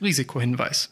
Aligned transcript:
Risikohinweis. 0.00 0.90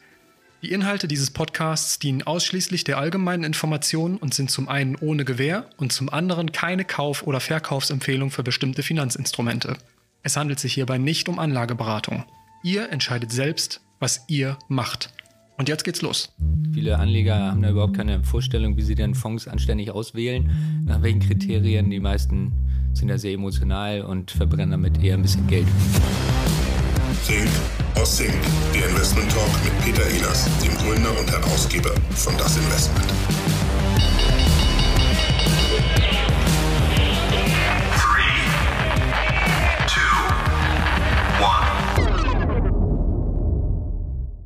Die 0.63 0.73
Inhalte 0.73 1.07
dieses 1.07 1.31
Podcasts 1.31 1.99
dienen 1.99 2.23
ausschließlich 2.23 2.83
der 2.83 2.99
allgemeinen 2.99 3.45
Information 3.45 4.17
und 4.17 4.35
sind 4.35 4.51
zum 4.51 4.69
einen 4.69 4.97
ohne 4.97 5.25
Gewähr 5.25 5.69
und 5.77 5.93
zum 5.93 6.09
anderen 6.09 6.51
keine 6.51 6.85
Kauf- 6.85 7.27
oder 7.27 7.41
Verkaufsempfehlung 7.41 8.31
für 8.31 8.43
bestimmte 8.43 8.83
Finanzinstrumente. 8.83 9.77
Es 10.23 10.37
handelt 10.37 10.59
sich 10.59 10.75
hierbei 10.75 10.99
nicht 10.99 11.29
um 11.29 11.39
Anlageberatung. 11.39 12.25
Ihr 12.65 12.91
entscheidet 12.91 13.31
selbst, 13.31 13.81
was 14.01 14.25
ihr 14.29 14.59
macht. 14.69 15.13
Und 15.59 15.69
jetzt 15.69 15.85
geht's 15.85 16.03
los. 16.03 16.35
Viele 16.73 16.99
Anleger 16.99 17.37
haben 17.37 17.63
da 17.63 17.71
überhaupt 17.71 17.97
keine 17.97 18.25
Vorstellung, 18.25 18.77
wie 18.77 18.83
sie 18.83 18.95
denn 18.95 19.15
Fonds 19.15 19.47
anständig 19.49 19.91
auswählen, 19.91 20.85
nach 20.85 21.01
welchen 21.03 21.21
Kriterien. 21.21 21.91
Die 21.91 22.01
meisten 22.01 22.53
sind 22.93 23.09
da 23.09 23.19
sehr 23.19 23.33
emotional 23.33 24.03
und 24.03 24.31
verbrennen 24.31 24.71
damit 24.73 25.03
eher 25.03 25.15
ein 25.15 25.23
bisschen 25.23 25.47
Geld. 25.47 25.67
Think 27.27 27.49
Sync, 28.05 28.31
der 28.31 28.56
Investment 29.17 29.33
Talk 29.33 29.65
mit 29.65 29.79
Peter 29.83 30.07
Ehlers, 30.11 30.47
dem 30.63 30.77
Gründer 30.77 31.19
und 31.19 31.31
Herausgeber 31.31 31.91
von 32.15 32.37
Das 32.37 32.57
Investment. 32.57 33.07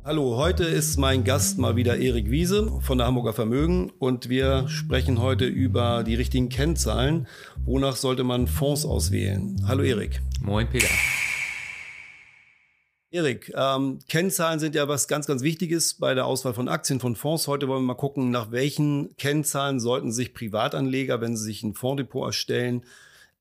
Hallo, 0.05 0.37
heute 0.37 0.63
ist 0.63 0.97
mein 0.97 1.23
Gast 1.23 1.57
mal 1.57 1.75
wieder 1.75 1.97
Erik 1.97 2.29
Wiese 2.29 2.71
von 2.81 2.97
der 2.97 3.07
Hamburger 3.07 3.33
Vermögen 3.33 3.91
und 3.99 4.29
wir 4.29 4.67
sprechen 4.69 5.21
heute 5.21 5.45
über 5.45 6.03
die 6.03 6.15
richtigen 6.15 6.49
Kennzahlen. 6.49 7.27
Wonach 7.65 7.95
sollte 7.97 8.23
man 8.23 8.47
Fonds 8.47 8.85
auswählen? 8.85 9.63
Hallo 9.67 9.83
Erik. 9.83 10.21
Moin 10.41 10.69
Peter. 10.69 10.89
Erik, 13.13 13.51
ähm, 13.57 13.99
Kennzahlen 14.07 14.61
sind 14.61 14.73
ja 14.73 14.87
was 14.87 15.09
ganz, 15.09 15.27
ganz 15.27 15.41
Wichtiges 15.41 15.95
bei 15.95 16.13
der 16.13 16.25
Auswahl 16.25 16.53
von 16.53 16.69
Aktien, 16.69 17.01
von 17.01 17.17
Fonds. 17.17 17.45
Heute 17.45 17.67
wollen 17.67 17.83
wir 17.83 17.87
mal 17.87 17.95
gucken, 17.95 18.31
nach 18.31 18.51
welchen 18.51 19.17
Kennzahlen 19.17 19.81
sollten 19.81 20.13
sich 20.13 20.33
Privatanleger, 20.33 21.19
wenn 21.19 21.35
sie 21.35 21.43
sich 21.43 21.61
ein 21.61 21.73
Fonddepot 21.73 22.27
erstellen, 22.27 22.85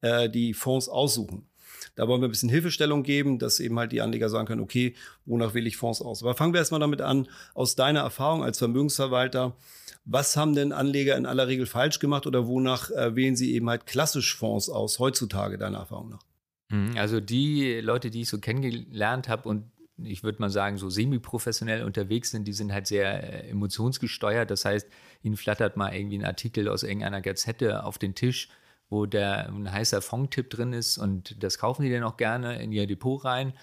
äh, 0.01 0.29
die 0.29 0.55
Fonds 0.55 0.89
aussuchen. 0.89 1.47
Da 1.95 2.09
wollen 2.09 2.21
wir 2.21 2.27
ein 2.27 2.33
bisschen 2.33 2.49
Hilfestellung 2.49 3.05
geben, 3.05 3.39
dass 3.39 3.61
eben 3.61 3.79
halt 3.79 3.93
die 3.93 4.01
Anleger 4.01 4.29
sagen 4.29 4.49
können, 4.49 4.61
okay, 4.61 4.97
wonach 5.25 5.55
wähle 5.55 5.69
ich 5.69 5.77
Fonds 5.77 6.03
aus? 6.03 6.21
Aber 6.25 6.35
fangen 6.35 6.53
wir 6.53 6.59
erstmal 6.59 6.81
damit 6.81 7.01
an, 7.01 7.29
aus 7.55 7.77
deiner 7.77 8.01
Erfahrung 8.01 8.43
als 8.43 8.59
Vermögensverwalter, 8.59 9.57
was 10.05 10.37
haben 10.37 10.57
denn 10.57 10.73
Anleger 10.73 11.17
in 11.17 11.27
aller 11.27 11.47
Regel 11.47 11.67
falsch 11.67 12.01
gemacht 12.01 12.27
oder 12.27 12.49
wonach 12.49 12.91
äh, 12.91 13.15
wählen 13.15 13.37
sie 13.37 13.55
eben 13.55 13.71
halt 13.71 13.87
klassisch 13.87 14.35
Fonds 14.35 14.69
aus, 14.69 14.99
heutzutage, 14.99 15.59
deiner 15.59 15.79
Erfahrung 15.79 16.11
nach? 16.11 16.30
Mhm, 16.71 16.97
also 16.97 17.21
die 17.21 17.81
Leute, 17.81 18.11
die 18.11 18.23
ich 18.23 18.29
so 18.29 18.39
kennengelernt 18.39 19.29
habe 19.29 19.49
und 19.49 19.71
ich 20.03 20.23
würde 20.23 20.41
mal 20.41 20.49
sagen, 20.49 20.79
so 20.79 20.89
semi-professionell 20.89 21.85
unterwegs 21.85 22.31
sind, 22.31 22.49
die 22.49 22.55
sind 22.55 22.73
halt 22.73 22.87
sehr 22.87 23.45
äh, 23.45 23.51
emotionsgesteuert. 23.51 24.51
Das 24.51 24.65
heißt, 24.65 24.89
ihnen 25.23 25.37
flattert 25.37 25.77
mal 25.77 25.95
irgendwie 25.95 26.19
ein 26.19 26.25
Artikel 26.25 26.69
aus 26.69 26.83
irgendeiner 26.83 27.21
Gazette 27.21 27.85
auf 27.85 27.99
den 27.99 28.15
Tisch 28.15 28.49
wo 28.91 29.07
der 29.07 29.49
ein 29.49 29.71
heißer 29.73 30.03
Fondtipp 30.03 30.51
drin 30.51 30.73
ist 30.73 30.99
und 30.99 31.43
das 31.43 31.59
kaufen 31.59 31.83
die 31.83 31.91
dann 31.91 32.03
auch 32.03 32.17
gerne 32.17 32.61
in 32.61 32.73
ihr 32.73 32.87
Depot 32.87 33.25
rein. 33.25 33.55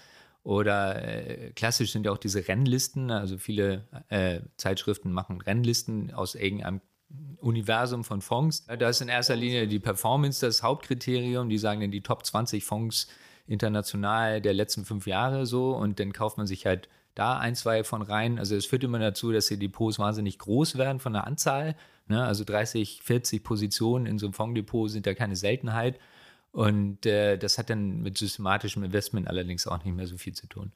Oder 0.42 1.04
äh, 1.04 1.52
klassisch 1.52 1.92
sind 1.92 2.06
ja 2.06 2.12
auch 2.12 2.18
diese 2.18 2.48
Rennlisten, 2.48 3.10
also 3.10 3.36
viele 3.36 3.84
äh, 4.08 4.40
Zeitschriften 4.56 5.12
machen 5.12 5.42
Rennlisten 5.42 6.12
aus 6.12 6.34
irgendeinem 6.34 6.80
Universum 7.40 8.04
von 8.04 8.20
Fonds. 8.20 8.66
Da 8.66 8.88
ist 8.88 9.00
in 9.00 9.08
erster 9.08 9.36
Linie 9.36 9.66
die 9.66 9.78
Performance 9.78 10.44
das 10.44 10.62
Hauptkriterium. 10.62 11.48
Die 11.48 11.58
sagen 11.58 11.80
dann 11.80 11.90
die 11.90 12.02
Top 12.02 12.24
20 12.24 12.64
Fonds 12.64 13.08
international 13.46 14.40
der 14.40 14.54
letzten 14.54 14.84
fünf 14.84 15.06
Jahre 15.06 15.46
so 15.46 15.74
und 15.74 16.00
dann 16.00 16.12
kauft 16.12 16.36
man 16.36 16.46
sich 16.46 16.66
halt 16.66 16.88
da 17.14 17.38
ein, 17.38 17.54
zwei 17.54 17.82
von 17.82 18.02
rein. 18.02 18.38
Also 18.38 18.54
es 18.54 18.66
führt 18.66 18.84
immer 18.84 18.98
dazu, 18.98 19.32
dass 19.32 19.46
die 19.46 19.58
Depots 19.58 19.98
wahnsinnig 19.98 20.38
groß 20.38 20.76
werden 20.76 21.00
von 21.00 21.14
der 21.14 21.26
Anzahl 21.26 21.74
Ne? 22.08 22.24
Also 22.24 22.44
30, 22.44 23.02
40 23.02 23.44
Positionen 23.44 24.06
in 24.06 24.18
so 24.18 24.26
einem 24.26 24.32
Fonddepot 24.32 24.90
sind 24.90 25.06
ja 25.06 25.14
keine 25.14 25.36
Seltenheit. 25.36 25.98
Und 26.50 27.04
äh, 27.06 27.36
das 27.36 27.58
hat 27.58 27.70
dann 27.70 28.00
mit 28.00 28.18
systematischem 28.18 28.82
Investment 28.82 29.28
allerdings 29.28 29.66
auch 29.66 29.84
nicht 29.84 29.94
mehr 29.94 30.06
so 30.06 30.16
viel 30.16 30.32
zu 30.32 30.46
tun. 30.46 30.72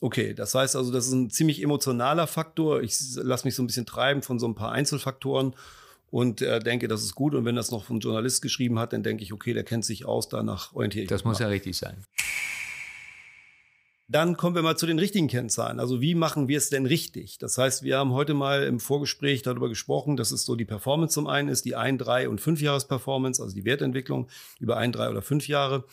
Okay, 0.00 0.34
das 0.34 0.54
heißt 0.54 0.76
also, 0.76 0.92
das 0.92 1.06
ist 1.06 1.12
ein 1.12 1.30
ziemlich 1.30 1.62
emotionaler 1.62 2.26
Faktor. 2.26 2.82
Ich 2.82 2.98
lasse 3.14 3.46
mich 3.46 3.54
so 3.54 3.62
ein 3.62 3.66
bisschen 3.66 3.86
treiben 3.86 4.22
von 4.22 4.38
so 4.38 4.46
ein 4.46 4.54
paar 4.54 4.72
Einzelfaktoren 4.72 5.54
und 6.10 6.42
äh, 6.42 6.60
denke, 6.60 6.86
das 6.86 7.02
ist 7.02 7.14
gut. 7.14 7.34
Und 7.34 7.44
wenn 7.44 7.56
das 7.56 7.70
noch 7.70 7.84
von 7.84 8.00
Journalist 8.00 8.42
geschrieben 8.42 8.78
hat, 8.78 8.92
dann 8.92 9.02
denke 9.02 9.22
ich, 9.22 9.32
okay, 9.32 9.54
der 9.54 9.64
kennt 9.64 9.84
sich 9.84 10.04
aus, 10.04 10.28
danach 10.28 10.74
orientiere 10.74 11.04
ich 11.04 11.10
mich. 11.10 11.16
Das 11.16 11.24
muss 11.24 11.38
ja 11.38 11.48
richtig 11.48 11.76
sein. 11.76 12.04
Dann 14.08 14.36
kommen 14.36 14.54
wir 14.54 14.62
mal 14.62 14.76
zu 14.76 14.86
den 14.86 15.00
richtigen 15.00 15.26
Kennzahlen. 15.26 15.80
Also 15.80 16.00
wie 16.00 16.14
machen 16.14 16.46
wir 16.46 16.58
es 16.58 16.70
denn 16.70 16.86
richtig? 16.86 17.38
Das 17.38 17.58
heißt, 17.58 17.82
wir 17.82 17.98
haben 17.98 18.12
heute 18.12 18.34
mal 18.34 18.62
im 18.62 18.78
Vorgespräch 18.78 19.42
darüber 19.42 19.68
gesprochen, 19.68 20.16
dass 20.16 20.30
es 20.30 20.44
so 20.44 20.54
die 20.54 20.64
Performance 20.64 21.14
zum 21.14 21.26
einen 21.26 21.48
ist, 21.48 21.64
die 21.64 21.74
ein, 21.74 21.98
drei 21.98 22.28
und 22.28 22.40
fünf 22.40 22.60
Jahres 22.60 22.86
Performance, 22.86 23.42
also 23.42 23.56
die 23.56 23.64
Wertentwicklung 23.64 24.28
über 24.60 24.76
ein, 24.76 24.92
drei 24.92 25.10
oder 25.10 25.22
fünf 25.22 25.48
Jahre 25.48 25.84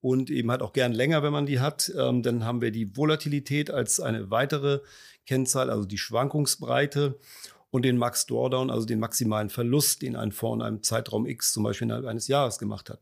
und 0.00 0.30
eben 0.30 0.50
halt 0.50 0.62
auch 0.62 0.72
gern 0.72 0.92
länger, 0.92 1.22
wenn 1.22 1.32
man 1.32 1.46
die 1.46 1.60
hat. 1.60 1.92
Ähm, 1.98 2.22
dann 2.22 2.44
haben 2.44 2.60
wir 2.60 2.70
die 2.70 2.96
Volatilität 2.96 3.70
als 3.70 4.00
eine 4.00 4.30
weitere 4.30 4.80
Kennzahl, 5.26 5.70
also 5.70 5.84
die 5.84 5.98
Schwankungsbreite 5.98 7.18
und 7.70 7.84
den 7.84 7.98
Max 7.98 8.26
Drawdown, 8.26 8.70
also 8.70 8.86
den 8.86 9.00
maximalen 9.00 9.50
Verlust, 9.50 10.02
den 10.02 10.16
ein 10.16 10.32
Fonds 10.32 10.62
in 10.62 10.66
einem 10.66 10.82
Zeitraum 10.82 11.26
X 11.26 11.52
zum 11.52 11.64
Beispiel 11.64 11.86
innerhalb 11.86 12.06
eines 12.06 12.28
Jahres 12.28 12.58
gemacht 12.58 12.90
hat. 12.90 13.00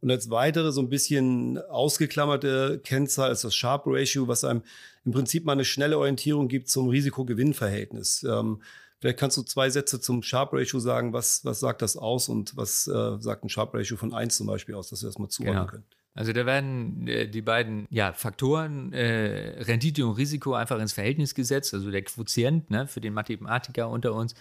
Und 0.00 0.10
als 0.10 0.30
weitere 0.30 0.70
so 0.72 0.80
ein 0.80 0.88
bisschen 0.88 1.58
ausgeklammerte 1.58 2.80
Kennzahl 2.84 3.32
ist 3.32 3.44
das 3.44 3.54
Sharp 3.54 3.82
Ratio, 3.86 4.28
was 4.28 4.44
einem 4.44 4.62
im 5.04 5.12
Prinzip 5.12 5.44
mal 5.44 5.52
eine 5.52 5.64
schnelle 5.64 5.98
Orientierung 5.98 6.48
gibt 6.48 6.68
zum 6.68 6.88
Risiko-Gewinn-Verhältnis. 6.88 8.24
Ähm, 8.28 8.62
vielleicht 9.00 9.18
kannst 9.18 9.36
du 9.36 9.42
zwei 9.42 9.70
Sätze 9.70 10.00
zum 10.00 10.22
Sharp 10.22 10.52
Ratio 10.52 10.78
sagen. 10.78 11.12
Was, 11.12 11.44
was 11.44 11.58
sagt 11.60 11.82
das 11.82 11.96
aus 11.96 12.28
und 12.28 12.56
was 12.56 12.86
äh, 12.86 13.16
sagt 13.18 13.44
ein 13.44 13.48
Sharp 13.48 13.74
Ratio 13.74 13.96
von 13.96 14.14
1 14.14 14.36
zum 14.36 14.46
Beispiel 14.46 14.76
aus, 14.76 14.88
dass 14.90 15.02
wir 15.02 15.08
das 15.08 15.18
mal 15.18 15.28
zuordnen 15.28 15.56
genau. 15.56 15.70
können? 15.70 15.84
Also 16.18 16.32
da 16.32 16.46
werden 16.46 17.06
äh, 17.06 17.28
die 17.28 17.42
beiden 17.42 17.86
ja, 17.90 18.12
Faktoren 18.12 18.92
äh, 18.92 19.62
Rendite 19.62 20.04
und 20.04 20.16
Risiko 20.16 20.54
einfach 20.54 20.80
ins 20.80 20.92
Verhältnis 20.92 21.32
gesetzt, 21.32 21.72
also 21.74 21.92
der 21.92 22.02
Quotient 22.02 22.68
ne, 22.70 22.88
für 22.88 23.00
den 23.00 23.14
Mathematiker 23.14 23.88
unter 23.88 24.14
uns 24.14 24.34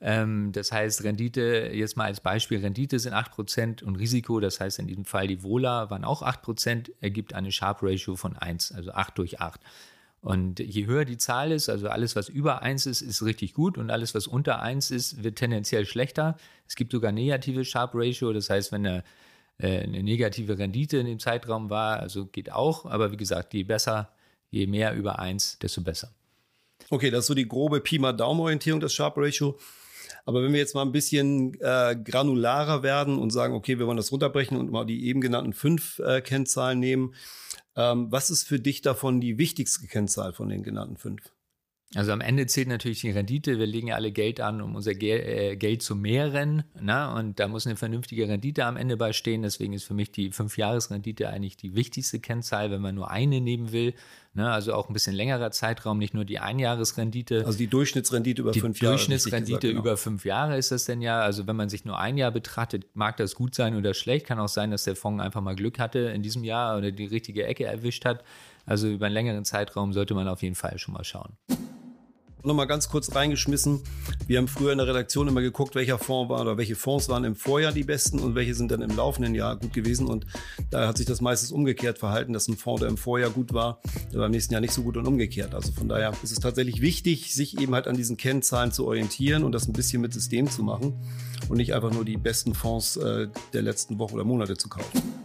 ähm, 0.00 0.52
das 0.52 0.70
heißt, 0.70 1.02
Rendite, 1.02 1.70
jetzt 1.72 1.96
mal 1.96 2.04
als 2.04 2.20
Beispiel, 2.20 2.60
Rendite 2.60 2.98
sind 2.98 3.14
8% 3.14 3.82
und 3.82 3.96
Risiko, 3.96 4.38
das 4.38 4.60
heißt 4.60 4.78
in 4.78 4.86
diesem 4.86 5.04
Fall 5.04 5.26
die 5.26 5.42
Vola 5.42 5.88
waren 5.90 6.04
auch 6.04 6.22
8%, 6.22 6.90
ergibt 7.00 7.32
eine 7.34 7.50
Sharp 7.50 7.78
Ratio 7.82 8.14
von 8.14 8.36
1, 8.36 8.72
also 8.72 8.92
8 8.92 9.18
durch 9.18 9.40
8. 9.40 9.60
Und 10.20 10.60
je 10.60 10.86
höher 10.86 11.04
die 11.04 11.16
Zahl 11.16 11.52
ist, 11.52 11.68
also 11.68 11.88
alles, 11.88 12.16
was 12.16 12.28
über 12.28 12.62
1 12.62 12.86
ist, 12.86 13.02
ist 13.02 13.22
richtig 13.24 13.54
gut 13.54 13.78
und 13.78 13.90
alles, 13.90 14.14
was 14.14 14.26
unter 14.26 14.60
1 14.60 14.90
ist, 14.90 15.24
wird 15.24 15.36
tendenziell 15.36 15.84
schlechter. 15.86 16.36
Es 16.68 16.76
gibt 16.76 16.92
sogar 16.92 17.10
negative 17.10 17.64
Sharp 17.64 17.92
Ratio, 17.94 18.32
das 18.32 18.50
heißt, 18.50 18.72
wenn 18.72 18.86
eine, 18.86 19.04
eine 19.58 20.02
negative 20.02 20.58
Rendite 20.58 20.98
in 20.98 21.06
dem 21.06 21.18
Zeitraum 21.18 21.70
war, 21.70 22.00
also 22.00 22.26
geht 22.26 22.50
auch, 22.50 22.86
aber 22.86 23.12
wie 23.12 23.16
gesagt, 23.16 23.54
je 23.54 23.62
besser, 23.62 24.10
je 24.50 24.66
mehr 24.66 24.94
über 24.94 25.18
1, 25.18 25.58
desto 25.60 25.80
besser. 25.82 26.12
Okay, 26.90 27.10
das 27.10 27.20
ist 27.20 27.26
so 27.28 27.34
die 27.34 27.48
grobe 27.48 27.80
Pi 27.80 27.98
mal 27.98 28.12
Daumen-Orientierung, 28.12 28.80
das 28.80 28.92
Sharp 28.92 29.16
Ratio. 29.16 29.58
Aber 30.26 30.42
wenn 30.42 30.52
wir 30.52 30.60
jetzt 30.60 30.74
mal 30.74 30.82
ein 30.82 30.92
bisschen 30.92 31.54
äh, 31.60 31.96
granularer 32.02 32.82
werden 32.82 33.18
und 33.18 33.30
sagen, 33.30 33.54
okay, 33.54 33.78
wir 33.78 33.86
wollen 33.86 33.96
das 33.96 34.12
runterbrechen 34.12 34.56
und 34.56 34.70
mal 34.70 34.84
die 34.84 35.06
eben 35.06 35.20
genannten 35.20 35.52
fünf 35.52 35.98
äh, 35.98 36.20
Kennzahlen 36.20 36.80
nehmen, 36.80 37.14
ähm, 37.76 38.10
was 38.10 38.30
ist 38.30 38.44
für 38.44 38.60
dich 38.60 38.82
davon 38.82 39.20
die 39.20 39.38
wichtigste 39.38 39.86
Kennzahl 39.86 40.32
von 40.32 40.48
den 40.48 40.62
genannten 40.62 40.96
fünf? 40.96 41.33
Also 41.94 42.12
am 42.12 42.20
Ende 42.20 42.46
zählt 42.46 42.68
natürlich 42.68 43.00
die 43.00 43.10
Rendite. 43.10 43.58
Wir 43.58 43.66
legen 43.66 43.88
ja 43.88 43.94
alle 43.94 44.10
Geld 44.10 44.40
an, 44.40 44.60
um 44.60 44.74
unser 44.74 44.94
Gel 44.94 45.20
äh, 45.20 45.56
Geld 45.56 45.82
zu 45.82 45.94
mehren. 45.94 46.64
Na? 46.80 47.16
Und 47.16 47.38
da 47.38 47.46
muss 47.46 47.66
eine 47.66 47.76
vernünftige 47.76 48.28
Rendite 48.28 48.64
am 48.64 48.76
Ende 48.76 48.96
beistehen. 48.96 49.42
Deswegen 49.42 49.72
ist 49.72 49.84
für 49.84 49.94
mich 49.94 50.10
die 50.10 50.32
Fünfjahresrendite 50.32 51.28
eigentlich 51.28 51.56
die 51.56 51.74
wichtigste 51.74 52.18
Kennzahl, 52.18 52.70
wenn 52.70 52.80
man 52.80 52.94
nur 52.94 53.10
eine 53.10 53.40
nehmen 53.40 53.70
will. 53.70 53.94
Na? 54.32 54.52
Also 54.52 54.74
auch 54.74 54.88
ein 54.88 54.92
bisschen 54.92 55.14
längerer 55.14 55.52
Zeitraum, 55.52 55.98
nicht 55.98 56.14
nur 56.14 56.24
die 56.24 56.40
Einjahresrendite. 56.40 57.46
Also 57.46 57.58
die 57.58 57.68
Durchschnittsrendite 57.68 58.42
über 58.42 58.52
fünf 58.52 58.80
Jahre. 58.80 58.94
Die 58.94 58.98
Durchschnittsrendite 58.98 59.60
gesagt, 59.60 59.62
genau. 59.62 59.80
über 59.80 59.96
fünf 59.96 60.24
Jahre 60.24 60.56
ist 60.56 60.72
das 60.72 60.86
denn 60.86 61.00
ja. 61.00 61.20
Also 61.20 61.46
wenn 61.46 61.56
man 61.56 61.68
sich 61.68 61.84
nur 61.84 61.98
ein 61.98 62.16
Jahr 62.16 62.32
betrachtet, 62.32 62.86
mag 62.94 63.16
das 63.18 63.36
gut 63.36 63.54
sein 63.54 63.76
oder 63.76 63.94
schlecht. 63.94 64.26
Kann 64.26 64.40
auch 64.40 64.48
sein, 64.48 64.72
dass 64.72 64.82
der 64.82 64.96
Fonds 64.96 65.22
einfach 65.22 65.40
mal 65.40 65.54
Glück 65.54 65.78
hatte 65.78 66.00
in 66.00 66.22
diesem 66.22 66.42
Jahr 66.42 66.76
oder 66.76 66.90
die 66.90 67.06
richtige 67.06 67.46
Ecke 67.46 67.64
erwischt 67.64 68.04
hat. 68.04 68.24
Also 68.66 68.88
über 68.88 69.06
einen 69.06 69.14
längeren 69.14 69.44
Zeitraum 69.44 69.92
sollte 69.92 70.14
man 70.14 70.26
auf 70.26 70.42
jeden 70.42 70.54
Fall 70.54 70.78
schon 70.78 70.94
mal 70.94 71.04
schauen 71.04 71.36
nochmal 72.44 72.66
ganz 72.66 72.88
kurz 72.88 73.14
reingeschmissen. 73.14 73.80
Wir 74.26 74.38
haben 74.38 74.48
früher 74.48 74.72
in 74.72 74.78
der 74.78 74.86
Redaktion 74.86 75.28
immer 75.28 75.40
geguckt, 75.40 75.74
welcher 75.74 75.98
Fonds 75.98 76.30
war 76.30 76.40
oder 76.40 76.56
welche 76.56 76.76
Fonds 76.76 77.08
waren 77.08 77.24
im 77.24 77.34
Vorjahr 77.34 77.72
die 77.72 77.84
besten 77.84 78.18
und 78.18 78.34
welche 78.34 78.54
sind 78.54 78.70
dann 78.70 78.82
im 78.82 78.94
laufenden 78.96 79.34
Jahr 79.34 79.56
gut 79.56 79.72
gewesen. 79.72 80.06
Und 80.06 80.26
da 80.70 80.88
hat 80.88 80.96
sich 80.96 81.06
das 81.06 81.20
meistens 81.20 81.52
umgekehrt 81.52 81.98
verhalten, 81.98 82.32
dass 82.32 82.48
ein 82.48 82.56
Fonds, 82.56 82.80
der 82.80 82.88
im 82.88 82.96
Vorjahr 82.96 83.30
gut 83.30 83.52
war, 83.52 83.80
der 84.12 84.18
beim 84.18 84.30
nächsten 84.30 84.52
Jahr 84.52 84.60
nicht 84.60 84.72
so 84.72 84.82
gut 84.82 84.96
und 84.96 85.06
umgekehrt. 85.06 85.54
Also 85.54 85.72
von 85.72 85.88
daher 85.88 86.12
ist 86.22 86.32
es 86.32 86.40
tatsächlich 86.40 86.80
wichtig, 86.80 87.34
sich 87.34 87.60
eben 87.60 87.74
halt 87.74 87.88
an 87.88 87.96
diesen 87.96 88.16
Kennzahlen 88.16 88.72
zu 88.72 88.86
orientieren 88.86 89.44
und 89.44 89.52
das 89.52 89.66
ein 89.66 89.72
bisschen 89.72 90.02
mit 90.02 90.12
System 90.12 90.50
zu 90.50 90.62
machen 90.62 90.94
und 91.48 91.56
nicht 91.56 91.74
einfach 91.74 91.92
nur 91.92 92.04
die 92.04 92.16
besten 92.16 92.54
Fonds 92.54 92.96
äh, 92.96 93.28
der 93.52 93.62
letzten 93.62 93.98
Woche 93.98 94.14
oder 94.14 94.24
Monate 94.24 94.56
zu 94.56 94.68
kaufen. 94.68 95.23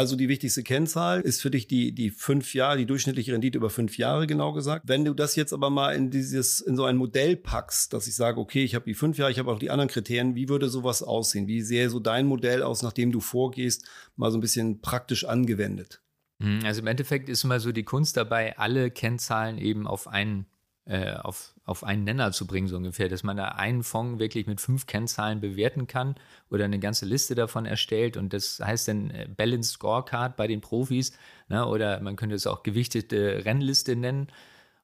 Also 0.00 0.16
die 0.16 0.30
wichtigste 0.30 0.62
Kennzahl 0.62 1.20
ist 1.20 1.42
für 1.42 1.50
dich 1.50 1.66
die, 1.66 1.92
die 1.92 2.08
fünf 2.08 2.54
Jahre, 2.54 2.78
die 2.78 2.86
durchschnittliche 2.86 3.34
Rendite 3.34 3.58
über 3.58 3.68
fünf 3.68 3.98
Jahre 3.98 4.26
genau 4.26 4.54
gesagt. 4.54 4.88
Wenn 4.88 5.04
du 5.04 5.12
das 5.12 5.36
jetzt 5.36 5.52
aber 5.52 5.68
mal 5.68 5.94
in 5.94 6.10
dieses, 6.10 6.62
in 6.62 6.74
so 6.74 6.86
ein 6.86 6.96
Modell 6.96 7.36
packst, 7.36 7.92
dass 7.92 8.06
ich 8.06 8.14
sage, 8.14 8.40
okay, 8.40 8.64
ich 8.64 8.74
habe 8.74 8.86
die 8.86 8.94
fünf 8.94 9.18
Jahre, 9.18 9.30
ich 9.30 9.38
habe 9.38 9.52
auch 9.52 9.58
die 9.58 9.68
anderen 9.68 9.90
Kriterien, 9.90 10.34
wie 10.34 10.48
würde 10.48 10.70
sowas 10.70 11.02
aussehen? 11.02 11.48
Wie 11.48 11.60
sähe 11.60 11.90
so 11.90 12.00
dein 12.00 12.24
Modell 12.24 12.62
aus, 12.62 12.82
nachdem 12.82 13.12
du 13.12 13.20
vorgehst, 13.20 13.90
mal 14.16 14.30
so 14.30 14.38
ein 14.38 14.40
bisschen 14.40 14.80
praktisch 14.80 15.26
angewendet? 15.26 16.00
Mhm, 16.38 16.60
also 16.64 16.80
im 16.80 16.86
Endeffekt 16.86 17.28
ist 17.28 17.44
immer 17.44 17.60
so 17.60 17.70
die 17.70 17.84
Kunst 17.84 18.16
dabei, 18.16 18.56
alle 18.56 18.90
Kennzahlen 18.90 19.58
eben 19.58 19.86
auf 19.86 20.08
einen 20.08 20.46
äh, 20.86 21.12
auf, 21.12 21.54
auf 21.64 21.84
einen 21.84 22.04
Nenner 22.04 22.32
zu 22.32 22.46
bringen, 22.46 22.68
so 22.68 22.76
ungefähr, 22.76 23.08
dass 23.08 23.22
man 23.22 23.36
da 23.36 23.48
einen 23.48 23.82
Fonds 23.82 24.18
wirklich 24.18 24.46
mit 24.46 24.60
fünf 24.60 24.86
Kennzahlen 24.86 25.40
bewerten 25.40 25.86
kann 25.86 26.14
oder 26.50 26.64
eine 26.64 26.78
ganze 26.78 27.06
Liste 27.06 27.34
davon 27.34 27.66
erstellt 27.66 28.16
und 28.16 28.32
das 28.32 28.60
heißt 28.60 28.88
dann 28.88 29.10
äh, 29.10 29.28
Balanced 29.36 29.74
Scorecard 29.74 30.36
bei 30.36 30.46
den 30.46 30.60
Profis 30.60 31.12
ne, 31.48 31.66
oder 31.66 32.00
man 32.00 32.16
könnte 32.16 32.34
es 32.34 32.46
auch 32.46 32.62
gewichtete 32.62 33.44
Rennliste 33.44 33.94
nennen 33.94 34.28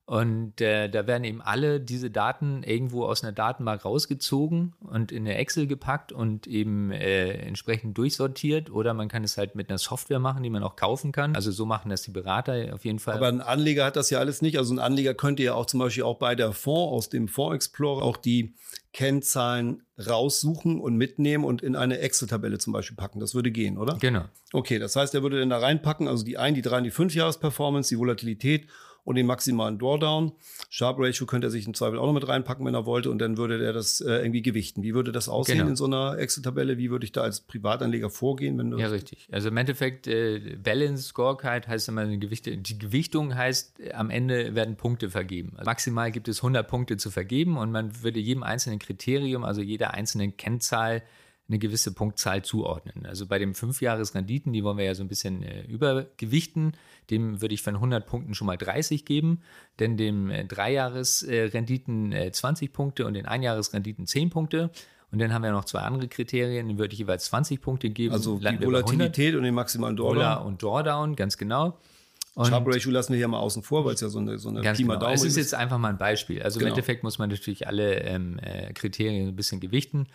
und 0.06 0.60
äh, 0.60 0.88
da 0.88 1.08
werden 1.08 1.24
eben 1.24 1.42
alle 1.42 1.80
diese 1.80 2.12
Daten 2.12 2.62
irgendwo 2.62 3.04
aus 3.06 3.24
einer 3.24 3.32
Datenbank 3.32 3.84
rausgezogen 3.84 4.74
und 4.78 5.10
in 5.10 5.26
eine 5.26 5.34
Excel 5.34 5.66
gepackt 5.66 6.12
und 6.12 6.46
eben 6.46 6.92
äh, 6.92 7.32
entsprechend 7.32 7.98
durchsortiert. 7.98 8.70
Oder 8.70 8.94
man 8.94 9.08
kann 9.08 9.24
es 9.24 9.36
halt 9.36 9.56
mit 9.56 9.68
einer 9.68 9.78
Software 9.78 10.20
machen, 10.20 10.44
die 10.44 10.50
man 10.50 10.62
auch 10.62 10.76
kaufen 10.76 11.10
kann. 11.10 11.34
Also 11.34 11.50
so 11.50 11.66
machen 11.66 11.90
das 11.90 12.02
die 12.02 12.12
Berater 12.12 12.72
auf 12.72 12.84
jeden 12.84 13.00
Fall. 13.00 13.16
Aber 13.16 13.26
ein 13.26 13.40
Anleger 13.40 13.84
hat 13.84 13.96
das 13.96 14.08
ja 14.10 14.20
alles 14.20 14.42
nicht. 14.42 14.58
Also 14.58 14.72
ein 14.74 14.78
Anleger 14.78 15.12
könnte 15.12 15.42
ja 15.42 15.54
auch 15.54 15.66
zum 15.66 15.80
Beispiel 15.80 16.04
auch 16.04 16.18
bei 16.18 16.36
der 16.36 16.52
Fonds 16.52 16.92
aus 16.92 17.08
dem 17.08 17.26
Fonds 17.26 17.56
Explorer 17.56 18.04
auch 18.04 18.16
die 18.16 18.54
Kennzahlen 18.92 19.82
raussuchen 19.98 20.78
und 20.80 20.94
mitnehmen 20.96 21.42
und 21.44 21.62
in 21.62 21.74
eine 21.74 21.98
Excel-Tabelle 21.98 22.58
zum 22.58 22.72
Beispiel 22.72 22.96
packen. 22.96 23.18
Das 23.18 23.34
würde 23.34 23.50
gehen, 23.50 23.76
oder? 23.76 23.98
Genau. 24.00 24.26
Okay, 24.52 24.78
das 24.78 24.94
heißt, 24.94 25.16
er 25.16 25.24
würde 25.24 25.40
dann 25.40 25.50
da 25.50 25.58
reinpacken, 25.58 26.06
also 26.06 26.24
die 26.24 26.38
ein, 26.38 26.54
die 26.54 26.62
drei, 26.62 26.80
die 26.80 26.92
fünf 26.92 27.12
Jahres-Performance, 27.12 27.88
die 27.88 27.98
Volatilität 27.98 28.68
und 29.06 29.14
den 29.14 29.24
maximalen 29.24 29.78
Drawdown. 29.78 30.32
Sharp 30.68 30.98
Ratio 30.98 31.26
könnte 31.26 31.46
er 31.46 31.50
sich 31.50 31.66
im 31.66 31.74
Zweifel 31.74 31.98
auch 31.98 32.06
noch 32.06 32.12
mit 32.12 32.26
reinpacken, 32.26 32.66
wenn 32.66 32.74
er 32.74 32.86
wollte, 32.86 33.08
und 33.08 33.20
dann 33.20 33.38
würde 33.38 33.64
er 33.64 33.72
das 33.72 34.00
äh, 34.00 34.16
irgendwie 34.16 34.42
gewichten. 34.42 34.82
Wie 34.82 34.94
würde 34.94 35.12
das 35.12 35.28
aussehen 35.28 35.58
genau. 35.58 35.70
in 35.70 35.76
so 35.76 35.84
einer 35.84 36.18
Excel-Tabelle? 36.18 36.76
Wie 36.76 36.90
würde 36.90 37.04
ich 37.04 37.12
da 37.12 37.22
als 37.22 37.40
Privatanleger 37.40 38.10
vorgehen? 38.10 38.58
Wenn 38.58 38.72
du 38.72 38.78
ja, 38.78 38.88
richtig. 38.88 39.28
Also 39.30 39.48
im 39.48 39.56
Endeffekt, 39.56 40.08
äh, 40.08 40.56
Balance 40.60 41.04
Scorecard 41.04 41.68
heißt 41.68 41.88
immer 41.88 42.00
eine 42.00 42.18
Gewichte. 42.18 42.56
Die 42.58 42.78
Gewichtung 42.78 43.36
heißt, 43.36 43.78
äh, 43.78 43.92
am 43.92 44.10
Ende 44.10 44.56
werden 44.56 44.74
Punkte 44.74 45.08
vergeben. 45.08 45.52
Also 45.56 45.66
maximal 45.66 46.10
gibt 46.10 46.26
es 46.26 46.38
100 46.38 46.66
Punkte 46.66 46.96
zu 46.96 47.12
vergeben 47.12 47.58
und 47.58 47.70
man 47.70 48.02
würde 48.02 48.18
jedem 48.18 48.42
einzelnen 48.42 48.80
Kriterium, 48.80 49.44
also 49.44 49.62
jeder 49.62 49.94
einzelnen 49.94 50.36
Kennzahl, 50.36 51.02
eine 51.48 51.58
gewisse 51.58 51.92
Punktzahl 51.92 52.42
zuordnen. 52.42 53.06
Also 53.06 53.26
bei 53.26 53.38
den 53.38 53.54
Fünfjahresrenditen, 53.54 54.52
die 54.52 54.64
wollen 54.64 54.78
wir 54.78 54.84
ja 54.84 54.94
so 54.94 55.04
ein 55.04 55.08
bisschen 55.08 55.42
äh, 55.42 55.62
übergewichten, 55.62 56.72
dem 57.10 57.40
würde 57.40 57.54
ich 57.54 57.62
von 57.62 57.76
100 57.76 58.06
Punkten 58.06 58.34
schon 58.34 58.46
mal 58.46 58.56
30 58.56 59.04
geben, 59.04 59.42
denn 59.78 59.96
dem 59.96 60.30
äh, 60.30 60.44
Dreijahresrenditen 60.44 62.12
äh, 62.12 62.32
20 62.32 62.72
Punkte 62.72 63.06
und 63.06 63.14
den 63.14 63.26
Einjahresrenditen 63.26 64.06
10 64.06 64.30
Punkte. 64.30 64.70
Und 65.12 65.20
dann 65.20 65.32
haben 65.32 65.42
wir 65.42 65.52
noch 65.52 65.64
zwei 65.64 65.80
andere 65.80 66.08
Kriterien, 66.08 66.66
denen 66.66 66.78
würde 66.80 66.92
ich 66.92 66.98
jeweils 66.98 67.26
20 67.26 67.60
Punkte 67.60 67.90
geben. 67.90 68.12
Also 68.12 68.38
die 68.38 68.60
Volatilität 68.60 69.36
und 69.36 69.44
den 69.44 69.54
maximalen 69.54 69.96
Drawdown. 69.96 70.16
Vola 70.16 70.34
und 70.34 70.62
Drawdown, 70.62 71.14
ganz 71.14 71.38
genau. 71.38 71.78
Und 72.34 72.48
Sharp 72.48 72.66
Ratio 72.66 72.90
lassen 72.90 73.12
wir 73.12 73.18
hier 73.18 73.28
mal 73.28 73.38
außen 73.38 73.62
vor, 73.62 73.86
weil 73.86 73.94
es 73.94 74.00
ja 74.02 74.08
so 74.08 74.18
eine, 74.18 74.38
so 74.38 74.50
eine 74.50 74.60
ganz 74.60 74.76
genau. 74.76 74.96
Daumen 74.96 75.14
ist. 75.14 75.22
Es 75.22 75.28
ist 75.28 75.36
jetzt 75.36 75.54
einfach 75.54 75.78
mal 75.78 75.88
ein 75.88 75.96
Beispiel. 75.96 76.42
Also 76.42 76.58
genau. 76.58 76.68
im 76.68 76.72
Endeffekt 76.74 77.02
muss 77.02 77.18
man 77.18 77.30
natürlich 77.30 77.66
alle 77.66 78.00
ähm, 78.00 78.38
äh, 78.40 78.74
Kriterien 78.74 79.28
ein 79.28 79.36
bisschen 79.36 79.58
gewichten. 79.58 80.06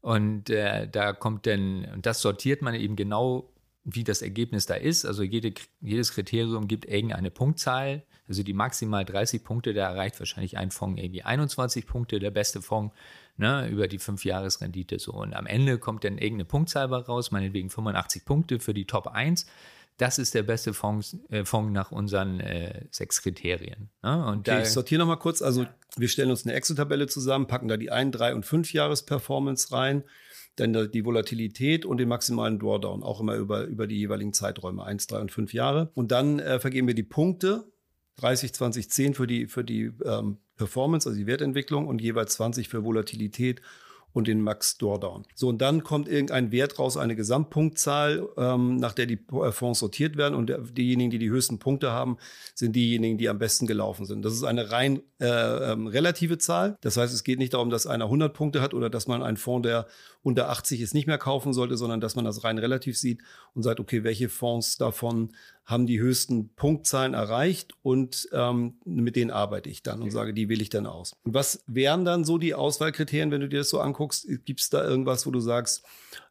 Und 0.00 0.50
äh, 0.50 0.88
da 0.88 1.12
kommt 1.12 1.46
dann, 1.46 1.84
und 1.92 2.06
das 2.06 2.20
sortiert 2.20 2.62
man 2.62 2.74
eben 2.74 2.96
genau, 2.96 3.50
wie 3.84 4.04
das 4.04 4.22
Ergebnis 4.22 4.66
da 4.66 4.74
ist. 4.74 5.04
Also 5.04 5.22
jede, 5.22 5.52
jedes 5.80 6.12
Kriterium 6.12 6.68
gibt 6.68 6.84
irgendeine 6.84 7.30
Punktzahl. 7.30 8.04
Also 8.28 8.42
die 8.42 8.52
maximal 8.52 9.04
30 9.04 9.42
Punkte, 9.42 9.72
da 9.72 9.88
erreicht 9.88 10.18
wahrscheinlich 10.18 10.58
ein 10.58 10.70
Fonds 10.70 11.00
irgendwie 11.00 11.22
21 11.22 11.86
Punkte, 11.86 12.18
der 12.18 12.30
beste 12.30 12.60
Fonds 12.60 12.94
ne, 13.38 13.66
über 13.68 13.88
die 13.88 13.98
5-Jahres-Rendite. 13.98 14.98
So. 14.98 15.12
Und 15.12 15.34
am 15.34 15.46
Ende 15.46 15.78
kommt 15.78 16.04
dann 16.04 16.18
irgendeine 16.18 16.44
Punktzahl 16.44 16.92
raus, 16.92 17.30
meinetwegen 17.30 17.70
85 17.70 18.24
Punkte 18.26 18.60
für 18.60 18.74
die 18.74 18.84
Top 18.84 19.06
1 19.06 19.46
das 19.98 20.18
ist 20.18 20.34
der 20.34 20.44
beste 20.44 20.72
Fonds, 20.72 21.16
äh, 21.28 21.44
Fonds 21.44 21.72
nach 21.72 21.92
unseren 21.92 22.40
äh, 22.40 22.86
sechs 22.90 23.20
Kriterien. 23.20 23.90
Ne? 24.02 24.26
Und 24.26 24.48
okay, 24.48 24.50
da, 24.50 24.62
ich 24.62 24.70
sortiere 24.70 25.00
nochmal 25.00 25.18
kurz. 25.18 25.42
Also 25.42 25.66
wir 25.96 26.08
stellen 26.08 26.30
uns 26.30 26.46
eine 26.46 26.54
Excel-Tabelle 26.54 27.08
zusammen, 27.08 27.46
packen 27.46 27.68
da 27.68 27.76
die 27.76 27.90
ein, 27.90 28.12
drei 28.12 28.34
und 28.34 28.46
fünf 28.46 28.72
Jahres-Performance 28.72 29.72
rein, 29.72 30.04
dann 30.56 30.90
die 30.90 31.04
Volatilität 31.04 31.84
und 31.84 31.98
den 31.98 32.08
maximalen 32.08 32.58
Drawdown, 32.58 33.02
auch 33.02 33.20
immer 33.20 33.34
über, 33.34 33.64
über 33.64 33.86
die 33.86 33.98
jeweiligen 33.98 34.32
Zeiträume, 34.32 34.84
eins, 34.84 35.06
drei 35.08 35.20
und 35.20 35.32
fünf 35.32 35.52
Jahre. 35.52 35.90
Und 35.94 36.12
dann 36.12 36.38
äh, 36.38 36.60
vergeben 36.60 36.86
wir 36.86 36.94
die 36.94 37.02
Punkte, 37.02 37.64
30, 38.16 38.52
20, 38.52 38.90
10 38.90 39.14
für 39.14 39.26
die, 39.26 39.46
für 39.46 39.64
die 39.64 39.92
ähm, 40.04 40.38
Performance, 40.56 41.08
also 41.08 41.18
die 41.18 41.26
Wertentwicklung 41.26 41.86
und 41.86 42.00
jeweils 42.00 42.34
20 42.34 42.68
für 42.68 42.84
Volatilität 42.84 43.62
und 44.12 44.26
den 44.26 44.40
Max 44.40 44.78
Drawdown. 44.78 45.24
So, 45.34 45.48
und 45.48 45.58
dann 45.58 45.82
kommt 45.84 46.08
irgendein 46.08 46.50
Wert 46.50 46.78
raus, 46.78 46.96
eine 46.96 47.14
Gesamtpunktzahl, 47.14 48.28
ähm, 48.36 48.76
nach 48.76 48.92
der 48.92 49.06
die 49.06 49.18
äh, 49.32 49.52
Fonds 49.52 49.80
sortiert 49.80 50.16
werden. 50.16 50.34
Und 50.34 50.52
diejenigen, 50.76 51.10
die 51.10 51.18
die 51.18 51.30
höchsten 51.30 51.58
Punkte 51.58 51.92
haben, 51.92 52.16
sind 52.54 52.74
diejenigen, 52.74 53.18
die 53.18 53.28
am 53.28 53.38
besten 53.38 53.66
gelaufen 53.66 54.06
sind. 54.06 54.24
Das 54.24 54.32
ist 54.32 54.44
eine 54.44 54.70
rein 54.70 55.02
äh, 55.20 55.26
ähm, 55.72 55.86
relative 55.86 56.38
Zahl. 56.38 56.78
Das 56.80 56.96
heißt, 56.96 57.12
es 57.12 57.22
geht 57.22 57.38
nicht 57.38 57.54
darum, 57.54 57.70
dass 57.70 57.86
einer 57.86 58.04
100 58.04 58.32
Punkte 58.32 58.62
hat 58.62 58.74
oder 58.74 58.90
dass 58.90 59.06
man 59.06 59.22
einen 59.22 59.36
Fonds, 59.36 59.66
der 59.66 59.86
unter 60.22 60.48
80 60.50 60.80
ist, 60.80 60.94
nicht 60.94 61.06
mehr 61.06 61.18
kaufen 61.18 61.52
sollte, 61.52 61.76
sondern 61.76 62.00
dass 62.00 62.16
man 62.16 62.24
das 62.24 62.44
rein 62.44 62.58
relativ 62.58 62.98
sieht 62.98 63.20
und 63.54 63.62
sagt, 63.62 63.80
okay, 63.80 64.04
welche 64.04 64.28
Fonds 64.28 64.78
davon 64.78 65.30
haben 65.68 65.86
die 65.86 66.00
höchsten 66.00 66.48
Punktzahlen 66.54 67.12
erreicht 67.12 67.74
und 67.82 68.26
ähm, 68.32 68.78
mit 68.86 69.16
denen 69.16 69.30
arbeite 69.30 69.68
ich 69.68 69.82
dann 69.82 70.00
und 70.00 70.10
sage, 70.10 70.32
die 70.32 70.48
wähle 70.48 70.62
ich 70.62 70.70
dann 70.70 70.86
aus. 70.86 71.12
Und 71.24 71.34
was 71.34 71.62
wären 71.66 72.06
dann 72.06 72.24
so 72.24 72.38
die 72.38 72.54
Auswahlkriterien, 72.54 73.30
wenn 73.30 73.42
du 73.42 73.50
dir 73.50 73.58
das 73.58 73.68
so 73.68 73.78
anguckst? 73.78 74.26
Gibt 74.46 74.60
es 74.60 74.70
da 74.70 74.82
irgendwas, 74.82 75.26
wo 75.26 75.30
du 75.30 75.40
sagst, 75.40 75.84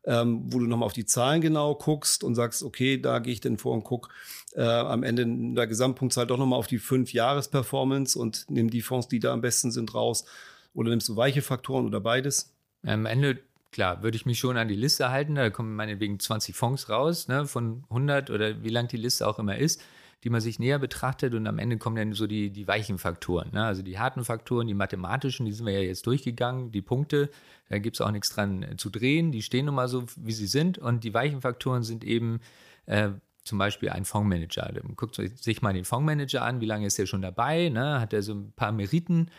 ähm, 0.05 0.41
wo 0.51 0.57
du 0.57 0.65
nochmal 0.65 0.87
auf 0.87 0.93
die 0.93 1.05
Zahlen 1.05 1.39
genau 1.39 1.75
guckst 1.75 2.23
und 2.23 2.33
sagst, 2.33 2.63
okay, 2.63 2.99
da 2.99 3.19
gehe 3.19 3.31
ich 3.31 3.39
dann 3.39 3.59
vor 3.59 3.75
und 3.75 3.83
guck 3.83 4.09
äh, 4.55 4.63
am 4.63 5.03
Ende 5.03 5.21
in 5.21 5.53
der 5.53 5.67
Gesamtpunktzahl 5.67 6.25
doch 6.25 6.39
nochmal 6.39 6.57
auf 6.57 6.65
die 6.65 6.79
fünf 6.79 7.13
Jahres-Performance 7.13 8.17
und 8.17 8.47
nimm 8.49 8.71
die 8.71 8.81
Fonds, 8.81 9.07
die 9.07 9.19
da 9.19 9.33
am 9.33 9.41
besten 9.41 9.69
sind, 9.69 9.93
raus? 9.93 10.25
Oder 10.73 10.89
nimmst 10.89 11.09
du 11.09 11.15
weiche 11.15 11.43
Faktoren 11.43 11.85
oder 11.85 11.99
beides? 11.99 12.55
Am 12.81 13.05
Ende 13.05 13.37
klar, 13.77 14.01
würde 14.01 14.17
ich 14.17 14.25
mich 14.25 14.39
schon 14.39 14.57
an 14.57 14.67
die 14.67 14.73
Liste 14.75 15.11
halten. 15.11 15.35
Da 15.35 15.51
kommen 15.51 15.75
meinetwegen 15.75 16.19
20 16.19 16.55
Fonds 16.55 16.89
raus, 16.89 17.27
ne, 17.27 17.45
von 17.45 17.83
100 17.91 18.31
oder 18.31 18.63
wie 18.63 18.69
lang 18.69 18.87
die 18.87 18.97
Liste 18.97 19.27
auch 19.27 19.37
immer 19.37 19.55
ist, 19.55 19.83
die 20.23 20.31
man 20.31 20.41
sich 20.41 20.57
näher 20.57 20.79
betrachtet. 20.79 21.35
Und 21.35 21.45
am 21.45 21.59
Ende 21.59 21.77
kommen 21.77 21.95
dann 21.95 22.13
so 22.13 22.25
die, 22.25 22.49
die 22.49 22.67
weichen 22.67 22.97
Faktoren. 22.97 23.51
Ne? 23.51 23.63
Also 23.63 23.83
die 23.83 23.99
harten 23.99 24.25
Faktoren, 24.25 24.65
die 24.65 24.73
mathematischen, 24.73 25.45
die 25.45 25.51
sind 25.51 25.67
wir 25.67 25.73
ja 25.73 25.81
jetzt 25.81 26.07
durchgegangen. 26.07 26.71
Die 26.71 26.81
Punkte, 26.81 27.29
da 27.69 27.77
gibt 27.77 27.97
es 27.97 28.01
auch 28.01 28.09
nichts 28.09 28.29
dran 28.29 28.63
äh, 28.63 28.77
zu 28.77 28.89
drehen. 28.89 29.31
Die 29.31 29.43
stehen 29.43 29.67
nun 29.67 29.75
mal 29.75 29.87
so, 29.87 30.05
wie 30.15 30.33
sie 30.33 30.47
sind. 30.47 30.79
Und 30.79 31.03
die 31.03 31.13
weichen 31.13 31.41
Faktoren 31.41 31.83
sind 31.83 32.03
eben 32.03 32.39
äh, 32.87 33.09
zum 33.43 33.59
Beispiel 33.59 33.89
ein 33.89 34.05
Fondsmanager. 34.05 34.73
Guckt 34.95 35.21
sich 35.21 35.61
mal 35.61 35.73
den 35.73 35.85
Fondsmanager 35.85 36.41
an, 36.41 36.61
wie 36.61 36.65
lange 36.65 36.87
ist 36.87 36.97
der 36.97 37.05
schon 37.05 37.21
dabei? 37.21 37.69
Ne? 37.69 38.01
Hat 38.01 38.11
er 38.11 38.23
so 38.23 38.33
ein 38.33 38.53
paar 38.53 38.71
Meriten? 38.71 39.29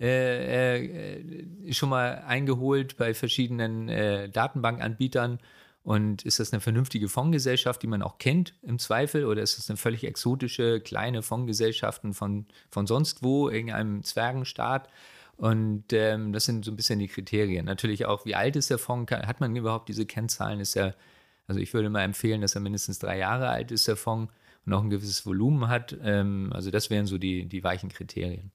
Äh, 0.00 0.86
äh, 0.86 1.72
schon 1.72 1.88
mal 1.88 2.24
eingeholt 2.26 2.96
bei 2.96 3.14
verschiedenen 3.14 3.88
äh, 3.88 4.28
Datenbankanbietern. 4.28 5.38
Und 5.84 6.22
ist 6.24 6.40
das 6.40 6.52
eine 6.52 6.60
vernünftige 6.60 7.08
Fondsgesellschaft, 7.08 7.82
die 7.82 7.86
man 7.86 8.02
auch 8.02 8.16
kennt 8.16 8.54
im 8.62 8.78
Zweifel, 8.78 9.26
oder 9.26 9.42
ist 9.42 9.58
das 9.58 9.68
eine 9.68 9.76
völlig 9.76 10.04
exotische 10.04 10.80
kleine 10.80 11.20
Fondsgesellschaften 11.22 12.14
von, 12.14 12.46
von 12.70 12.86
sonst 12.86 13.22
wo, 13.22 13.50
irgendeinem 13.50 14.02
Zwergenstaat? 14.02 14.88
Und 15.36 15.92
ähm, 15.92 16.32
das 16.32 16.46
sind 16.46 16.64
so 16.64 16.72
ein 16.72 16.76
bisschen 16.76 17.00
die 17.00 17.08
Kriterien. 17.08 17.66
Natürlich 17.66 18.06
auch, 18.06 18.24
wie 18.24 18.34
alt 18.34 18.56
ist 18.56 18.70
der 18.70 18.78
Fonds? 18.78 19.12
Hat 19.12 19.40
man 19.40 19.54
überhaupt 19.54 19.88
diese 19.88 20.06
Kennzahlen? 20.06 20.60
Ist 20.60 20.74
er, 20.74 20.94
also 21.46 21.60
ich 21.60 21.74
würde 21.74 21.90
mal 21.90 22.02
empfehlen, 22.02 22.40
dass 22.40 22.54
er 22.54 22.62
mindestens 22.62 22.98
drei 22.98 23.18
Jahre 23.18 23.48
alt 23.48 23.70
ist, 23.70 23.86
der 23.86 23.96
Fonds, 23.96 24.32
und 24.64 24.72
auch 24.72 24.82
ein 24.82 24.90
gewisses 24.90 25.26
Volumen 25.26 25.68
hat. 25.68 25.96
Ähm, 26.02 26.50
also 26.54 26.70
das 26.70 26.88
wären 26.88 27.06
so 27.06 27.18
die, 27.18 27.46
die 27.46 27.62
weichen 27.62 27.90
Kriterien. 27.90 28.52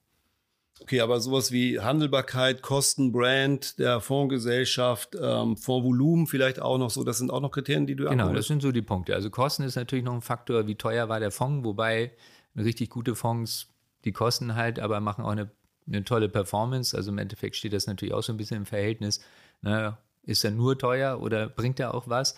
Okay, 0.81 1.01
aber 1.01 1.19
sowas 1.19 1.51
wie 1.51 1.79
Handelbarkeit, 1.79 2.61
Kosten, 2.61 3.11
Brand 3.11 3.77
der 3.79 3.99
Fondsgesellschaft, 4.01 5.15
ähm, 5.21 5.57
Fondsvolumen 5.57 6.25
vielleicht 6.27 6.61
auch 6.61 6.77
noch 6.77 6.89
so, 6.89 7.03
das 7.03 7.17
sind 7.17 7.31
auch 7.31 7.41
noch 7.41 7.51
Kriterien, 7.51 7.85
die 7.85 7.95
du 7.95 8.05
Genau, 8.05 8.23
abholst. 8.23 8.39
das 8.39 8.47
sind 8.47 8.61
so 8.61 8.71
die 8.71 8.81
Punkte. 8.81 9.13
Also 9.13 9.29
Kosten 9.29 9.63
ist 9.63 9.75
natürlich 9.75 10.05
noch 10.05 10.13
ein 10.13 10.21
Faktor, 10.21 10.67
wie 10.67 10.75
teuer 10.75 11.09
war 11.09 11.19
der 11.19 11.31
Fonds, 11.31 11.65
wobei 11.65 12.11
richtig 12.55 12.89
gute 12.89 13.15
Fonds, 13.15 13.67
die 14.05 14.11
kosten 14.13 14.55
halt, 14.55 14.79
aber 14.79 14.99
machen 14.99 15.23
auch 15.25 15.29
eine, 15.31 15.51
eine 15.87 16.03
tolle 16.03 16.29
Performance. 16.29 16.95
Also 16.95 17.11
im 17.11 17.17
Endeffekt 17.17 17.55
steht 17.55 17.73
das 17.73 17.85
natürlich 17.87 18.13
auch 18.13 18.23
so 18.23 18.33
ein 18.33 18.37
bisschen 18.37 18.57
im 18.57 18.65
Verhältnis. 18.65 19.19
Ne? 19.61 19.97
Ist 20.23 20.43
er 20.45 20.51
nur 20.51 20.77
teuer 20.77 21.21
oder 21.21 21.49
bringt 21.49 21.79
er 21.79 21.93
auch 21.93 22.07
was? 22.07 22.35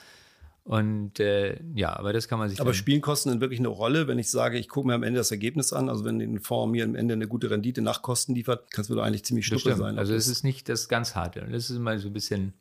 Und 0.63 1.19
äh, 1.19 1.59
ja, 1.73 1.97
aber 1.97 2.13
das 2.13 2.27
kann 2.27 2.37
man 2.37 2.47
sich. 2.47 2.61
Aber 2.61 2.73
spielen 2.73 3.01
Kosten 3.01 3.29
denn 3.29 3.41
wirklich 3.41 3.59
eine 3.59 3.67
Rolle, 3.67 4.07
wenn 4.07 4.19
ich 4.19 4.29
sage, 4.29 4.59
ich 4.59 4.69
gucke 4.69 4.87
mir 4.87 4.93
am 4.93 5.03
Ende 5.03 5.17
das 5.17 5.31
Ergebnis 5.31 5.73
an? 5.73 5.89
Also 5.89 6.05
wenn 6.05 6.19
den 6.19 6.39
Fonds 6.39 6.71
mir 6.71 6.83
am 6.83 6.95
Ende 6.95 7.15
eine 7.15 7.27
gute 7.27 7.49
Rendite 7.49 7.81
nach 7.81 8.03
Kosten 8.03 8.35
liefert, 8.35 8.71
kann 8.71 8.83
es 8.83 8.87
doch 8.87 9.01
eigentlich 9.01 9.25
ziemlich 9.25 9.47
schnuppe 9.47 9.75
sein. 9.75 9.97
Also 9.97 10.13
es 10.13 10.27
ist 10.27 10.43
nicht 10.43 10.69
das 10.69 10.87
ganz 10.87 11.15
harte. 11.15 11.47
Das 11.51 11.69
ist 11.69 11.75
immer 11.75 11.97
so 11.97 12.09
ein 12.09 12.13
bisschen 12.13 12.53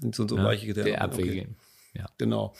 sind 0.00 0.14
so, 0.14 0.26
so 0.26 0.36
ne, 0.36 0.44
weiche 0.44 0.72
der 0.72 1.02
Abwägen. 1.02 1.56
Okay. 1.56 2.00
Ja. 2.00 2.06
Genau. 2.18 2.54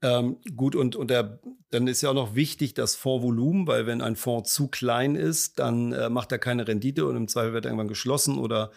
Ähm, 0.00 0.36
gut, 0.54 0.76
und, 0.76 0.94
und 0.94 1.10
der, 1.10 1.40
dann 1.70 1.88
ist 1.88 2.02
ja 2.02 2.10
auch 2.10 2.14
noch 2.14 2.36
wichtig 2.36 2.74
das 2.74 2.94
Fondsvolumen, 2.94 3.66
weil 3.66 3.86
wenn 3.86 4.00
ein 4.00 4.14
Fonds 4.14 4.54
zu 4.54 4.68
klein 4.68 5.16
ist, 5.16 5.58
dann 5.58 5.92
äh, 5.92 6.08
macht 6.08 6.30
er 6.30 6.38
keine 6.38 6.68
Rendite 6.68 7.04
und 7.06 7.16
im 7.16 7.26
Zweifel 7.26 7.52
wird 7.52 7.64
er 7.64 7.70
irgendwann 7.70 7.88
geschlossen 7.88 8.38
oder 8.38 8.70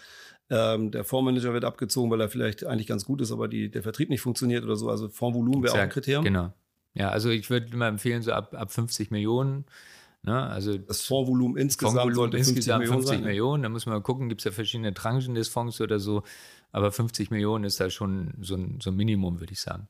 ähm, 0.52 0.92
der 0.92 1.06
Fondsmanager 1.06 1.54
wird 1.54 1.64
abgezogen, 1.64 2.12
weil 2.12 2.20
er 2.20 2.28
vielleicht 2.28 2.66
eigentlich 2.66 2.86
ganz 2.86 3.06
gut 3.06 3.22
ist, 3.22 3.32
aber 3.32 3.48
die, 3.48 3.72
der 3.72 3.84
Vertrieb 3.84 4.10
nicht 4.10 4.20
funktioniert 4.20 4.66
oder 4.66 4.76
so. 4.76 4.90
Also 4.90 5.08
Fondsvolumen 5.08 5.64
wäre 5.64 5.74
auch 5.74 5.80
ein 5.80 5.90
Kriterium. 5.90 6.26
Genau. 6.26 6.54
Ja, 6.94 7.10
also 7.10 7.30
ich 7.30 7.50
würde 7.50 7.68
immer 7.72 7.88
empfehlen, 7.88 8.22
so 8.22 8.34
ab, 8.34 8.54
ab 8.54 8.70
50 8.70 9.12
Millionen. 9.12 9.64
Ne? 10.24 10.38
Also 10.38 10.78
das 10.78 11.04
Fondsvolumen 11.04 11.56
insgesamt 11.56 11.94
Fondsvolumen 11.94 12.16
sollte 12.16 12.38
50 12.38 12.56
insgesamt 12.58 12.80
Millionen 12.82 13.00
50 13.00 13.18
sein. 13.18 13.26
Millionen. 13.26 13.64
Da 13.64 13.70
muss 13.70 13.86
man 13.86 13.96
mal 13.96 14.02
gucken, 14.02 14.28
gibt 14.28 14.42
es 14.42 14.46
ja 14.46 14.52
verschiedene 14.52 14.94
Tranchen 14.94 15.36
des 15.36 15.48
Fonds 15.48 15.80
oder 15.80 16.00
so. 16.00 16.24
Aber 16.74 16.92
50 16.92 17.32
Millionen 17.32 17.64
ist 17.64 17.80
da 17.80 17.90
schon 17.90 18.34
so 18.42 18.56
ein, 18.56 18.80
so 18.82 18.92
ein 18.92 18.96
Minimum, 18.98 19.40
würde 19.40 19.54
ich 19.54 19.62
sagen. 19.62 19.88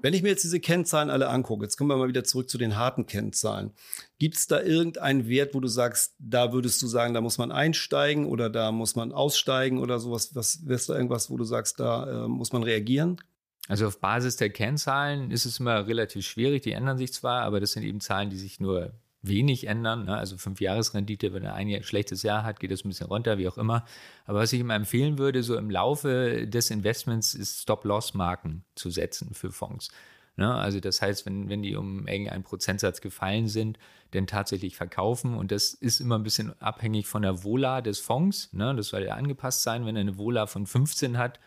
Wenn 0.00 0.14
ich 0.14 0.22
mir 0.22 0.28
jetzt 0.28 0.44
diese 0.44 0.60
Kennzahlen 0.60 1.10
alle 1.10 1.28
angucke, 1.28 1.64
jetzt 1.64 1.76
kommen 1.76 1.90
wir 1.90 1.96
mal 1.96 2.08
wieder 2.08 2.22
zurück 2.22 2.48
zu 2.48 2.56
den 2.56 2.76
harten 2.76 3.06
Kennzahlen. 3.06 3.72
Gibt 4.18 4.36
es 4.36 4.46
da 4.46 4.60
irgendeinen 4.60 5.28
Wert, 5.28 5.54
wo 5.54 5.60
du 5.60 5.68
sagst, 5.68 6.14
da 6.18 6.52
würdest 6.52 6.80
du 6.82 6.86
sagen, 6.86 7.14
da 7.14 7.20
muss 7.20 7.38
man 7.38 7.50
einsteigen 7.50 8.26
oder 8.26 8.48
da 8.48 8.70
muss 8.70 8.94
man 8.94 9.12
aussteigen 9.12 9.80
oder 9.80 9.98
sowas? 9.98 10.34
Was 10.34 10.66
wäre 10.66 10.80
da 10.86 10.94
irgendwas, 10.94 11.30
wo 11.30 11.36
du 11.36 11.44
sagst, 11.44 11.80
da 11.80 12.24
äh, 12.24 12.28
muss 12.28 12.52
man 12.52 12.62
reagieren? 12.62 13.20
Also 13.66 13.86
auf 13.86 14.00
Basis 14.00 14.36
der 14.36 14.50
Kennzahlen 14.50 15.30
ist 15.30 15.44
es 15.44 15.58
immer 15.58 15.86
relativ 15.86 16.24
schwierig. 16.26 16.62
Die 16.62 16.72
ändern 16.72 16.96
sich 16.96 17.12
zwar, 17.12 17.42
aber 17.42 17.60
das 17.60 17.72
sind 17.72 17.82
eben 17.82 18.00
Zahlen, 18.00 18.30
die 18.30 18.38
sich 18.38 18.60
nur 18.60 18.92
wenig 19.22 19.66
ändern. 19.66 20.04
Ne? 20.04 20.16
Also 20.16 20.36
fünf 20.36 20.60
Jahresrendite, 20.60 21.32
wenn 21.32 21.44
er 21.44 21.54
ein 21.54 21.82
schlechtes 21.82 22.22
Jahr 22.22 22.44
hat, 22.44 22.60
geht 22.60 22.70
das 22.70 22.84
ein 22.84 22.88
bisschen 22.88 23.08
runter, 23.08 23.38
wie 23.38 23.48
auch 23.48 23.58
immer. 23.58 23.84
Aber 24.26 24.40
was 24.40 24.52
ich 24.52 24.60
immer 24.60 24.74
empfehlen 24.74 25.18
würde, 25.18 25.42
so 25.42 25.56
im 25.56 25.70
Laufe 25.70 26.46
des 26.46 26.70
Investments 26.70 27.34
ist 27.34 27.62
Stop-Loss-Marken 27.62 28.64
zu 28.74 28.90
setzen 28.90 29.34
für 29.34 29.50
Fonds. 29.50 29.90
Ne? 30.36 30.54
Also 30.54 30.78
das 30.78 31.02
heißt, 31.02 31.26
wenn, 31.26 31.48
wenn 31.48 31.62
die 31.62 31.74
um 31.74 32.06
irgendeinen 32.06 32.44
Prozentsatz 32.44 33.00
gefallen 33.00 33.48
sind, 33.48 33.78
dann 34.12 34.26
tatsächlich 34.26 34.76
verkaufen. 34.76 35.34
Und 35.34 35.50
das 35.50 35.74
ist 35.74 36.00
immer 36.00 36.16
ein 36.16 36.22
bisschen 36.22 36.60
abhängig 36.62 37.08
von 37.08 37.22
der 37.22 37.42
Vola 37.42 37.80
des 37.80 37.98
Fonds. 37.98 38.52
Ne? 38.52 38.74
Das 38.76 38.88
soll 38.88 39.02
ja 39.02 39.14
angepasst 39.14 39.62
sein. 39.62 39.84
Wenn 39.84 39.96
er 39.96 40.02
eine 40.02 40.16
Vola 40.16 40.46
von 40.46 40.66
15 40.66 41.18
hat, 41.18 41.40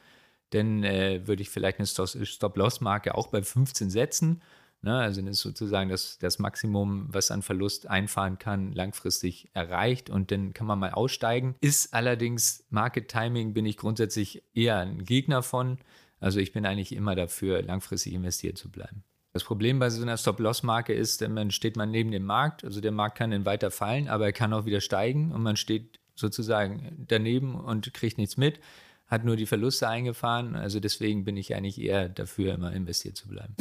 dann 0.50 0.84
äh, 0.84 1.26
würde 1.26 1.42
ich 1.42 1.50
vielleicht 1.50 1.80
eine 1.80 1.88
Stop-Loss-Marke 1.88 3.16
auch 3.16 3.28
bei 3.28 3.42
15 3.42 3.90
setzen. 3.90 4.42
Ne? 4.82 4.98
Also 4.98 5.22
das 5.22 5.32
ist 5.32 5.42
sozusagen 5.42 5.90
das, 5.90 6.18
das 6.18 6.40
Maximum, 6.40 7.08
was 7.10 7.32
an 7.32 7.42
Verlust 7.42 7.88
einfahren 7.88 8.40
kann, 8.40 8.72
langfristig 8.74 9.50
erreicht 9.54 10.10
und 10.10 10.32
dann 10.32 10.54
kann 10.54 10.68
man 10.68 10.80
mal 10.80 10.92
aussteigen. 10.92 11.56
Ist 11.62 11.94
allerdings 11.94 12.66
Market 12.70 13.08
Timing, 13.08 13.54
bin 13.54 13.66
ich 13.66 13.78
grundsätzlich 13.78 14.44
eher 14.54 14.80
ein 14.80 15.04
Gegner 15.04 15.44
von. 15.44 15.78
Also 16.20 16.40
ich 16.40 16.52
bin 16.52 16.66
eigentlich 16.66 16.96
immer 16.96 17.16
dafür, 17.16 17.62
langfristig 17.62 18.14
investiert 18.14 18.58
zu 18.58 18.72
bleiben. 18.72 19.04
Das 19.34 19.44
Problem 19.44 19.80
bei 19.80 19.90
so 19.90 20.02
einer 20.02 20.18
Stop-Loss-Marke 20.18 20.94
ist, 20.94 21.22
dann 21.22 21.52
steht 21.52 21.78
man 21.78 21.90
neben 21.90 22.12
dem 22.12 22.26
Markt, 22.26 22.66
also 22.66 22.82
der 22.82 22.92
Markt 22.92 23.18
kann 23.18 23.32
dann 23.32 23.46
weiter 23.46 23.72
fallen, 23.72 24.10
aber 24.10 24.26
er 24.26 24.34
kann 24.34 24.54
auch 24.54 24.66
wieder 24.66 24.82
steigen 24.82 25.32
und 25.32 25.42
man 25.42 25.56
steht 25.56 26.00
sozusagen 26.16 27.06
daneben 27.08 27.56
und 27.56 27.94
kriegt 27.94 28.18
nichts 28.18 28.36
mit 28.36 28.60
hat 29.12 29.26
nur 29.26 29.36
die 29.36 29.46
Verluste 29.46 29.90
eingefahren. 29.90 30.56
Also 30.56 30.80
deswegen 30.80 31.26
bin 31.26 31.36
ich 31.36 31.54
eigentlich 31.54 31.80
eher 31.82 32.08
dafür, 32.08 32.54
immer 32.54 32.72
investiert 32.72 33.18
zu 33.18 33.28
bleiben. 33.28 33.56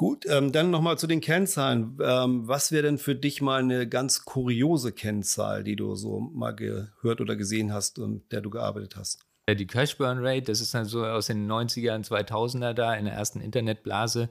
Gut, 0.00 0.24
ähm, 0.26 0.50
dann 0.50 0.70
nochmal 0.70 0.96
zu 0.96 1.06
den 1.06 1.20
Kennzahlen. 1.20 1.98
Ähm, 2.02 2.48
was 2.48 2.72
wäre 2.72 2.84
denn 2.84 2.96
für 2.96 3.14
dich 3.14 3.42
mal 3.42 3.60
eine 3.60 3.86
ganz 3.86 4.24
kuriose 4.24 4.92
Kennzahl, 4.92 5.62
die 5.62 5.76
du 5.76 5.94
so 5.94 6.20
mal 6.20 6.52
gehört 6.52 7.20
oder 7.20 7.36
gesehen 7.36 7.74
hast 7.74 7.98
und 7.98 8.22
der 8.32 8.40
du 8.40 8.48
gearbeitet 8.48 8.96
hast? 8.96 9.26
Die 9.46 9.66
Cash 9.66 9.98
Burn 9.98 10.20
Rate, 10.22 10.44
das 10.46 10.62
ist 10.62 10.72
dann 10.72 10.86
so 10.86 11.04
aus 11.04 11.26
den 11.26 11.46
90er 11.46 11.94
und 11.96 12.06
2000er 12.06 12.72
da 12.72 12.94
in 12.94 13.04
der 13.04 13.12
ersten 13.12 13.42
Internetblase, 13.42 14.30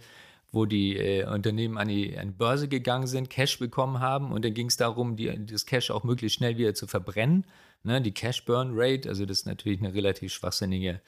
wo 0.51 0.65
die 0.65 0.97
äh, 0.97 1.27
Unternehmen 1.27 1.77
an 1.77 1.88
die, 1.88 2.17
an 2.17 2.29
die 2.29 2.33
Börse 2.33 2.67
gegangen 2.67 3.05
sind, 3.05 3.29
Cash 3.29 3.59
bekommen 3.59 3.99
haben 3.99 4.31
und 4.31 4.43
dann 4.43 4.55
ging 4.55 4.69
es 4.69 4.77
darum, 4.77 5.17
die, 5.17 5.45
das 5.45 5.67
Cash 5.67 5.91
auch 5.91 6.03
möglichst 6.03 6.39
schnell 6.39 6.57
wieder 6.57 6.73
zu 6.73 6.88
verbrennen. 6.88 7.45
Ne, 7.83 8.01
die 8.01 8.11
Cash 8.11 8.43
Burn 8.43 8.71
Rate, 8.73 9.07
also 9.07 9.27
das 9.27 9.41
ist 9.41 9.45
natürlich 9.45 9.81
eine 9.81 9.93
relativ 9.93 10.33
schwachsinnige 10.33 10.99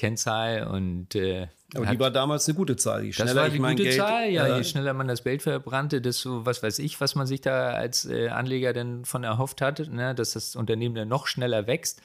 Kennzahl 0.00 0.66
und 0.66 1.14
äh, 1.14 1.48
aber 1.74 1.86
die 1.86 2.00
war 2.00 2.10
damals 2.10 2.48
eine 2.48 2.56
gute 2.56 2.74
Zahl. 2.76 3.04
Je 3.04 3.12
schneller 3.12 3.34
das 3.34 3.42
war 3.42 3.48
die 3.50 3.56
ich 3.56 3.60
mein 3.60 3.76
gute 3.76 3.90
Geld, 3.90 3.98
Zahl, 3.98 4.30
ja. 4.30 4.46
äh, 4.46 4.56
je 4.56 4.64
schneller 4.64 4.94
man 4.94 5.06
das 5.06 5.22
Geld 5.22 5.42
verbrannte, 5.42 6.00
desto 6.00 6.46
was 6.46 6.62
weiß 6.62 6.78
ich, 6.78 7.00
was 7.02 7.14
man 7.14 7.26
sich 7.26 7.42
da 7.42 7.74
als 7.74 8.06
äh, 8.06 8.28
Anleger 8.28 8.72
denn 8.72 9.04
von 9.04 9.24
erhofft 9.24 9.60
hat, 9.60 9.88
ne, 9.90 10.14
dass 10.14 10.32
das 10.32 10.56
Unternehmen 10.56 10.94
dann 10.94 11.08
noch 11.08 11.26
schneller 11.26 11.66
wächst. 11.66 12.00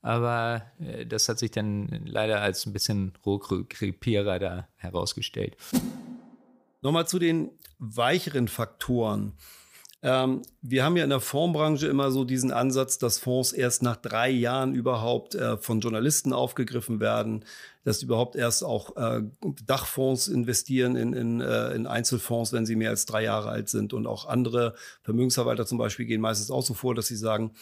Aber 0.00 0.62
äh, 0.78 1.04
das 1.04 1.28
hat 1.28 1.40
sich 1.40 1.50
dann 1.50 1.88
leider 2.04 2.40
als 2.40 2.64
ein 2.66 2.72
bisschen 2.72 3.14
Rohkrepierer 3.26 4.38
da 4.38 4.68
herausgestellt. 4.76 5.56
Nochmal 6.80 7.08
zu 7.08 7.18
den 7.18 7.50
weicheren 7.78 8.46
Faktoren. 8.46 9.32
Ähm, 10.02 10.42
wir 10.62 10.82
haben 10.84 10.96
ja 10.96 11.04
in 11.04 11.10
der 11.10 11.20
Fondsbranche 11.20 11.86
immer 11.86 12.10
so 12.10 12.24
diesen 12.24 12.52
Ansatz, 12.52 12.96
dass 12.96 13.18
Fonds 13.18 13.52
erst 13.52 13.82
nach 13.82 13.96
drei 13.96 14.30
Jahren 14.30 14.74
überhaupt 14.74 15.34
äh, 15.34 15.58
von 15.58 15.80
Journalisten 15.80 16.32
aufgegriffen 16.32 17.00
werden, 17.00 17.44
dass 17.84 18.02
überhaupt 18.02 18.34
erst 18.34 18.64
auch 18.64 18.96
äh, 18.96 19.22
Dachfonds 19.66 20.28
investieren 20.28 20.96
in, 20.96 21.12
in, 21.12 21.40
äh, 21.42 21.74
in 21.74 21.86
Einzelfonds, 21.86 22.52
wenn 22.54 22.64
sie 22.64 22.76
mehr 22.76 22.90
als 22.90 23.04
drei 23.04 23.24
Jahre 23.24 23.50
alt 23.50 23.68
sind. 23.68 23.92
Und 23.92 24.06
auch 24.06 24.26
andere 24.26 24.74
Vermögensverwalter 25.02 25.66
zum 25.66 25.76
Beispiel 25.76 26.06
gehen 26.06 26.22
meistens 26.22 26.50
auch 26.50 26.62
so 26.62 26.72
vor, 26.72 26.94
dass 26.94 27.08
sie 27.08 27.16
sagen, 27.16 27.52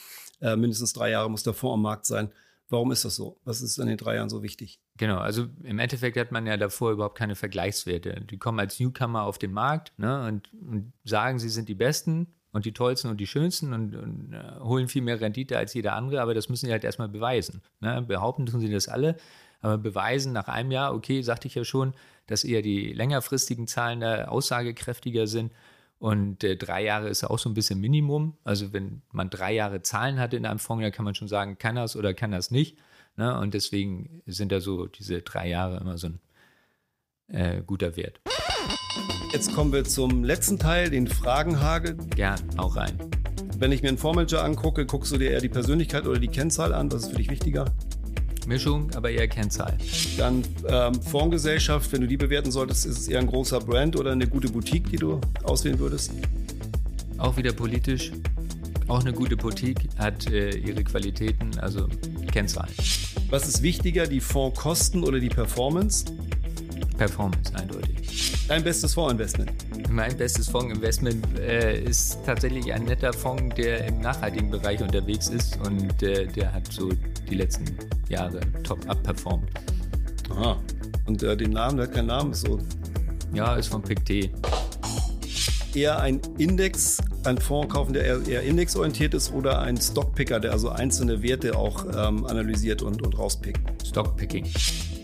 äh, 0.40 0.54
mindestens 0.54 0.92
drei 0.92 1.10
Jahre 1.10 1.30
muss 1.30 1.42
der 1.42 1.54
Fonds 1.54 1.74
am 1.74 1.82
Markt 1.82 2.06
sein. 2.06 2.32
Warum 2.70 2.92
ist 2.92 3.04
das 3.04 3.16
so? 3.16 3.40
Was 3.44 3.62
ist 3.62 3.78
in 3.78 3.86
den 3.86 3.96
drei 3.96 4.16
Jahren 4.16 4.28
so 4.28 4.42
wichtig? 4.42 4.80
Genau, 4.98 5.18
also 5.18 5.46
im 5.62 5.78
Endeffekt 5.78 6.18
hat 6.18 6.32
man 6.32 6.46
ja 6.46 6.56
davor 6.56 6.92
überhaupt 6.92 7.16
keine 7.16 7.34
Vergleichswerte. 7.34 8.20
Die 8.28 8.38
kommen 8.38 8.60
als 8.60 8.78
Newcomer 8.78 9.22
auf 9.22 9.38
den 9.38 9.52
Markt 9.52 9.92
ne, 9.96 10.26
und, 10.26 10.52
und 10.52 10.92
sagen, 11.04 11.38
sie 11.38 11.48
sind 11.48 11.68
die 11.68 11.74
Besten 11.74 12.26
und 12.52 12.66
die 12.66 12.72
tollsten 12.72 13.10
und 13.10 13.18
die 13.18 13.26
schönsten 13.26 13.72
und, 13.72 13.94
und 13.96 14.32
äh, 14.32 14.60
holen 14.60 14.88
viel 14.88 15.02
mehr 15.02 15.20
Rendite 15.20 15.56
als 15.56 15.72
jeder 15.72 15.94
andere, 15.94 16.20
aber 16.20 16.34
das 16.34 16.48
müssen 16.48 16.66
sie 16.66 16.72
halt 16.72 16.84
erstmal 16.84 17.08
beweisen. 17.08 17.62
Ne? 17.80 18.02
Behaupten 18.02 18.44
tun 18.44 18.60
sie 18.60 18.70
das 18.70 18.88
alle, 18.88 19.16
aber 19.60 19.78
beweisen 19.78 20.32
nach 20.32 20.48
einem 20.48 20.70
Jahr, 20.70 20.94
okay, 20.94 21.22
sagte 21.22 21.48
ich 21.48 21.54
ja 21.54 21.64
schon, 21.64 21.94
dass 22.26 22.44
eher 22.44 22.62
die 22.62 22.92
längerfristigen 22.92 23.66
Zahlen 23.66 24.00
da 24.00 24.26
aussagekräftiger 24.26 25.26
sind. 25.26 25.52
Und 25.98 26.44
äh, 26.44 26.56
drei 26.56 26.84
Jahre 26.84 27.08
ist 27.08 27.24
auch 27.24 27.38
so 27.38 27.48
ein 27.50 27.54
bisschen 27.54 27.80
Minimum. 27.80 28.36
Also 28.44 28.72
wenn 28.72 29.02
man 29.10 29.30
drei 29.30 29.52
Jahre 29.52 29.82
Zahlen 29.82 30.20
hat 30.20 30.32
in 30.32 30.46
einem 30.46 30.58
Fonds, 30.58 30.82
dann 30.82 30.92
kann 30.92 31.04
man 31.04 31.14
schon 31.14 31.28
sagen, 31.28 31.58
kann 31.58 31.74
das 31.74 31.96
oder 31.96 32.14
kann 32.14 32.30
das 32.30 32.50
nicht. 32.50 32.78
Ne? 33.16 33.36
Und 33.38 33.54
deswegen 33.54 34.22
sind 34.26 34.52
da 34.52 34.60
so 34.60 34.86
diese 34.86 35.22
drei 35.22 35.48
Jahre 35.48 35.78
immer 35.78 35.98
so 35.98 36.08
ein 36.08 36.20
äh, 37.28 37.62
guter 37.66 37.96
Wert. 37.96 38.20
Jetzt 39.32 39.52
kommen 39.54 39.72
wir 39.72 39.84
zum 39.84 40.24
letzten 40.24 40.58
Teil, 40.58 40.90
den 40.90 41.06
Fragenhagel. 41.06 41.96
Gern, 42.14 42.40
auch 42.56 42.76
rein. 42.76 42.96
Wenn 43.58 43.72
ich 43.72 43.82
mir 43.82 43.88
einen 43.88 43.98
Fondsmanager 43.98 44.44
angucke, 44.44 44.86
guckst 44.86 45.12
du 45.12 45.18
dir 45.18 45.32
eher 45.32 45.40
die 45.40 45.48
Persönlichkeit 45.48 46.06
oder 46.06 46.20
die 46.20 46.28
Kennzahl 46.28 46.72
an? 46.72 46.92
Was 46.92 47.02
ist 47.02 47.10
für 47.10 47.16
dich 47.16 47.28
wichtiger? 47.28 47.74
Mischung, 48.48 48.90
aber 48.96 49.10
eher 49.10 49.28
Kennzahl. 49.28 49.76
Dann 50.16 50.42
ähm, 50.66 51.00
Fondsgesellschaft, 51.00 51.92
wenn 51.92 52.00
du 52.00 52.08
die 52.08 52.16
bewerten 52.16 52.50
solltest, 52.50 52.86
ist 52.86 52.98
es 52.98 53.08
eher 53.08 53.20
ein 53.20 53.26
großer 53.26 53.60
Brand 53.60 53.96
oder 53.96 54.12
eine 54.12 54.26
gute 54.26 54.48
Boutique, 54.48 54.90
die 54.90 54.96
du 54.96 55.20
auswählen 55.44 55.78
würdest? 55.78 56.12
Auch 57.18 57.36
wieder 57.36 57.52
politisch. 57.52 58.10
Auch 58.88 59.00
eine 59.00 59.12
gute 59.12 59.36
Boutique 59.36 59.88
hat 59.98 60.30
äh, 60.30 60.56
ihre 60.56 60.82
Qualitäten, 60.82 61.58
also 61.58 61.86
Kennzahlen. 62.32 62.72
Was 63.28 63.46
ist 63.46 63.62
wichtiger, 63.62 64.06
die 64.06 64.20
Fondskosten 64.20 65.04
oder 65.04 65.20
die 65.20 65.28
Performance? 65.28 66.06
Performance, 66.96 67.54
eindeutig. 67.54 68.46
Dein 68.48 68.64
bestes 68.64 68.94
Fondsinvestment? 68.94 69.52
Mein 69.90 70.16
bestes 70.16 70.48
Fondsinvestment 70.48 71.38
äh, 71.38 71.82
ist 71.82 72.18
tatsächlich 72.24 72.72
ein 72.72 72.84
netter 72.84 73.12
Fonds, 73.12 73.54
der 73.56 73.86
im 73.86 74.00
nachhaltigen 74.00 74.50
Bereich 74.50 74.80
unterwegs 74.82 75.28
ist 75.28 75.58
und 75.66 76.02
äh, 76.02 76.26
der 76.26 76.52
hat 76.52 76.72
so 76.72 76.90
die 77.30 77.36
letzten 77.36 77.64
Jahre 78.08 78.40
top 78.62 78.78
abperformt. 78.88 79.48
Aha. 80.30 80.58
Und 81.06 81.22
äh, 81.22 81.36
den 81.36 81.52
Namen, 81.52 81.78
der 81.78 81.86
hat 81.86 81.94
keinen 81.94 82.06
Namen, 82.06 82.32
ist 82.32 82.46
so. 82.46 82.58
Ja, 83.32 83.56
ist 83.56 83.68
von 83.68 83.82
PICT. 83.82 84.30
Eher 85.74 86.00
ein 86.00 86.20
Index, 86.38 86.98
ein 87.24 87.38
Fonds 87.38 87.72
kaufen, 87.72 87.92
der 87.92 88.04
eher, 88.04 88.26
eher 88.26 88.42
indexorientiert 88.42 89.14
ist 89.14 89.32
oder 89.32 89.60
ein 89.60 89.76
Stockpicker, 89.76 90.40
der 90.40 90.52
also 90.52 90.70
einzelne 90.70 91.22
Werte 91.22 91.56
auch 91.56 91.84
ähm, 91.84 92.24
analysiert 92.24 92.82
und, 92.82 93.02
und 93.02 93.18
rauspickt? 93.18 93.60
Stockpicking. 93.86 94.46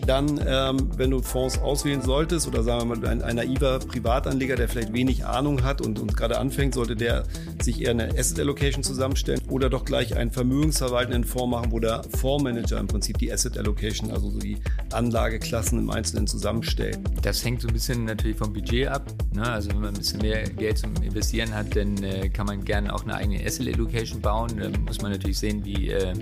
Dann, 0.05 0.39
ähm, 0.45 0.91
wenn 0.97 1.11
du 1.11 1.21
Fonds 1.21 1.57
auswählen 1.57 2.01
solltest 2.01 2.47
oder 2.47 2.63
sagen 2.63 2.89
wir 2.89 2.95
mal 2.95 3.07
ein, 3.07 3.21
ein 3.23 3.37
naiver 3.37 3.79
Privatanleger, 3.79 4.55
der 4.55 4.69
vielleicht 4.69 4.93
wenig 4.93 5.25
Ahnung 5.25 5.63
hat 5.63 5.81
und, 5.81 5.99
und 5.99 6.15
gerade 6.15 6.37
anfängt, 6.37 6.75
sollte 6.75 6.95
der 6.95 7.23
sich 7.61 7.81
eher 7.81 7.91
eine 7.91 8.09
Asset 8.17 8.39
Allocation 8.39 8.83
zusammenstellen 8.83 9.41
oder 9.49 9.69
doch 9.69 9.83
gleich 9.83 10.15
einen 10.15 10.31
vermögensverwaltenden 10.31 11.23
Fonds 11.23 11.49
machen, 11.49 11.71
wo 11.71 11.79
der 11.79 12.03
Fondsmanager 12.17 12.79
im 12.79 12.87
Prinzip 12.87 13.17
die 13.17 13.31
Asset 13.31 13.57
Allocation, 13.57 14.11
also 14.11 14.29
so 14.29 14.39
die 14.39 14.57
Anlageklassen 14.91 15.79
im 15.79 15.89
Einzelnen 15.89 16.27
zusammenstellt. 16.27 16.99
Das 17.23 17.43
hängt 17.43 17.61
so 17.61 17.67
ein 17.67 17.73
bisschen 17.73 18.05
natürlich 18.05 18.37
vom 18.37 18.53
Budget 18.53 18.87
ab. 18.87 19.11
Ne? 19.33 19.43
Also 19.43 19.69
wenn 19.69 19.79
man 19.79 19.89
ein 19.89 19.97
bisschen 19.97 20.21
mehr 20.21 20.43
Geld 20.43 20.77
zum 20.77 20.93
Investieren 21.01 21.53
hat, 21.53 21.75
dann 21.75 22.01
äh, 22.03 22.29
kann 22.29 22.45
man 22.45 22.63
gerne 22.63 22.93
auch 22.93 23.03
eine 23.03 23.15
eigene 23.15 23.43
Asset 23.43 23.73
Allocation 23.73 24.21
bauen. 24.21 24.51
Da 24.57 24.69
muss 24.79 25.01
man 25.01 25.11
natürlich 25.11 25.39
sehen, 25.39 25.65
wie 25.65 25.89
äh, 25.89 26.13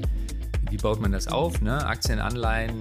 wie 0.74 0.78
baut 0.78 1.00
man 1.00 1.12
das 1.12 1.28
auf? 1.28 1.62
Ne? 1.62 1.86
Aktien, 1.86 2.18
Anleihen, 2.18 2.80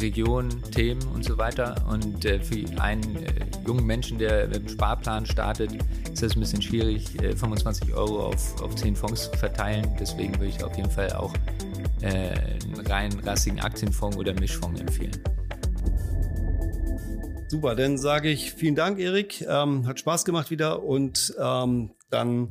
Region, 0.00 0.48
Themen 0.70 1.02
und 1.08 1.24
so 1.24 1.38
weiter. 1.38 1.74
Und 1.90 2.24
äh, 2.24 2.38
für 2.38 2.80
einen 2.80 3.16
äh, 3.16 3.32
jungen 3.66 3.84
Menschen, 3.84 4.16
der 4.18 4.46
mit 4.46 4.56
dem 4.58 4.68
Sparplan 4.68 5.26
startet, 5.26 5.72
ist 6.12 6.22
das 6.22 6.36
ein 6.36 6.40
bisschen 6.40 6.62
schwierig, 6.62 7.20
äh, 7.20 7.34
25 7.34 7.94
Euro 7.94 8.26
auf, 8.26 8.62
auf 8.62 8.76
10 8.76 8.94
Fonds 8.94 9.28
zu 9.28 9.36
verteilen. 9.36 9.88
Deswegen 9.98 10.34
würde 10.34 10.46
ich 10.46 10.62
auf 10.62 10.76
jeden 10.76 10.90
Fall 10.90 11.12
auch 11.14 11.34
äh, 12.00 12.08
einen 12.08 12.86
rein 12.86 13.12
rassigen 13.24 13.58
Aktienfonds 13.58 14.16
oder 14.16 14.34
Mischfonds 14.34 14.80
empfehlen. 14.80 15.20
Super, 17.48 17.74
dann 17.74 17.98
sage 17.98 18.28
ich 18.28 18.52
vielen 18.52 18.76
Dank, 18.76 19.00
Erik. 19.00 19.44
Ähm, 19.48 19.88
hat 19.88 19.98
Spaß 19.98 20.24
gemacht 20.24 20.52
wieder 20.52 20.84
und 20.84 21.34
ähm, 21.40 21.90
dann 22.08 22.50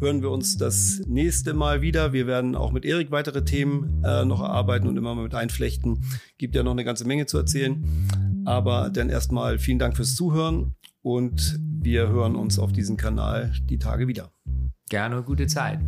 hören 0.00 0.22
wir 0.22 0.30
uns 0.30 0.56
das 0.56 1.00
nächste 1.06 1.54
Mal 1.54 1.80
wieder. 1.82 2.12
Wir 2.12 2.26
werden 2.26 2.54
auch 2.54 2.72
mit 2.72 2.84
Erik 2.84 3.10
weitere 3.10 3.44
Themen 3.44 4.02
äh, 4.04 4.24
noch 4.24 4.40
erarbeiten 4.40 4.88
und 4.88 4.96
immer 4.96 5.14
mal 5.14 5.22
mit 5.22 5.34
einflechten. 5.34 6.04
Gibt 6.38 6.54
ja 6.54 6.62
noch 6.62 6.72
eine 6.72 6.84
ganze 6.84 7.06
Menge 7.06 7.26
zu 7.26 7.38
erzählen. 7.38 7.84
Aber 8.44 8.90
dann 8.90 9.08
erstmal 9.08 9.58
vielen 9.58 9.78
Dank 9.78 9.96
fürs 9.96 10.14
Zuhören 10.14 10.74
und 11.02 11.58
wir 11.60 12.08
hören 12.08 12.36
uns 12.36 12.58
auf 12.58 12.72
diesem 12.72 12.96
Kanal 12.96 13.52
die 13.68 13.78
Tage 13.78 14.08
wieder. 14.08 14.30
Gerne, 14.88 15.22
gute 15.22 15.46
Zeit. 15.46 15.80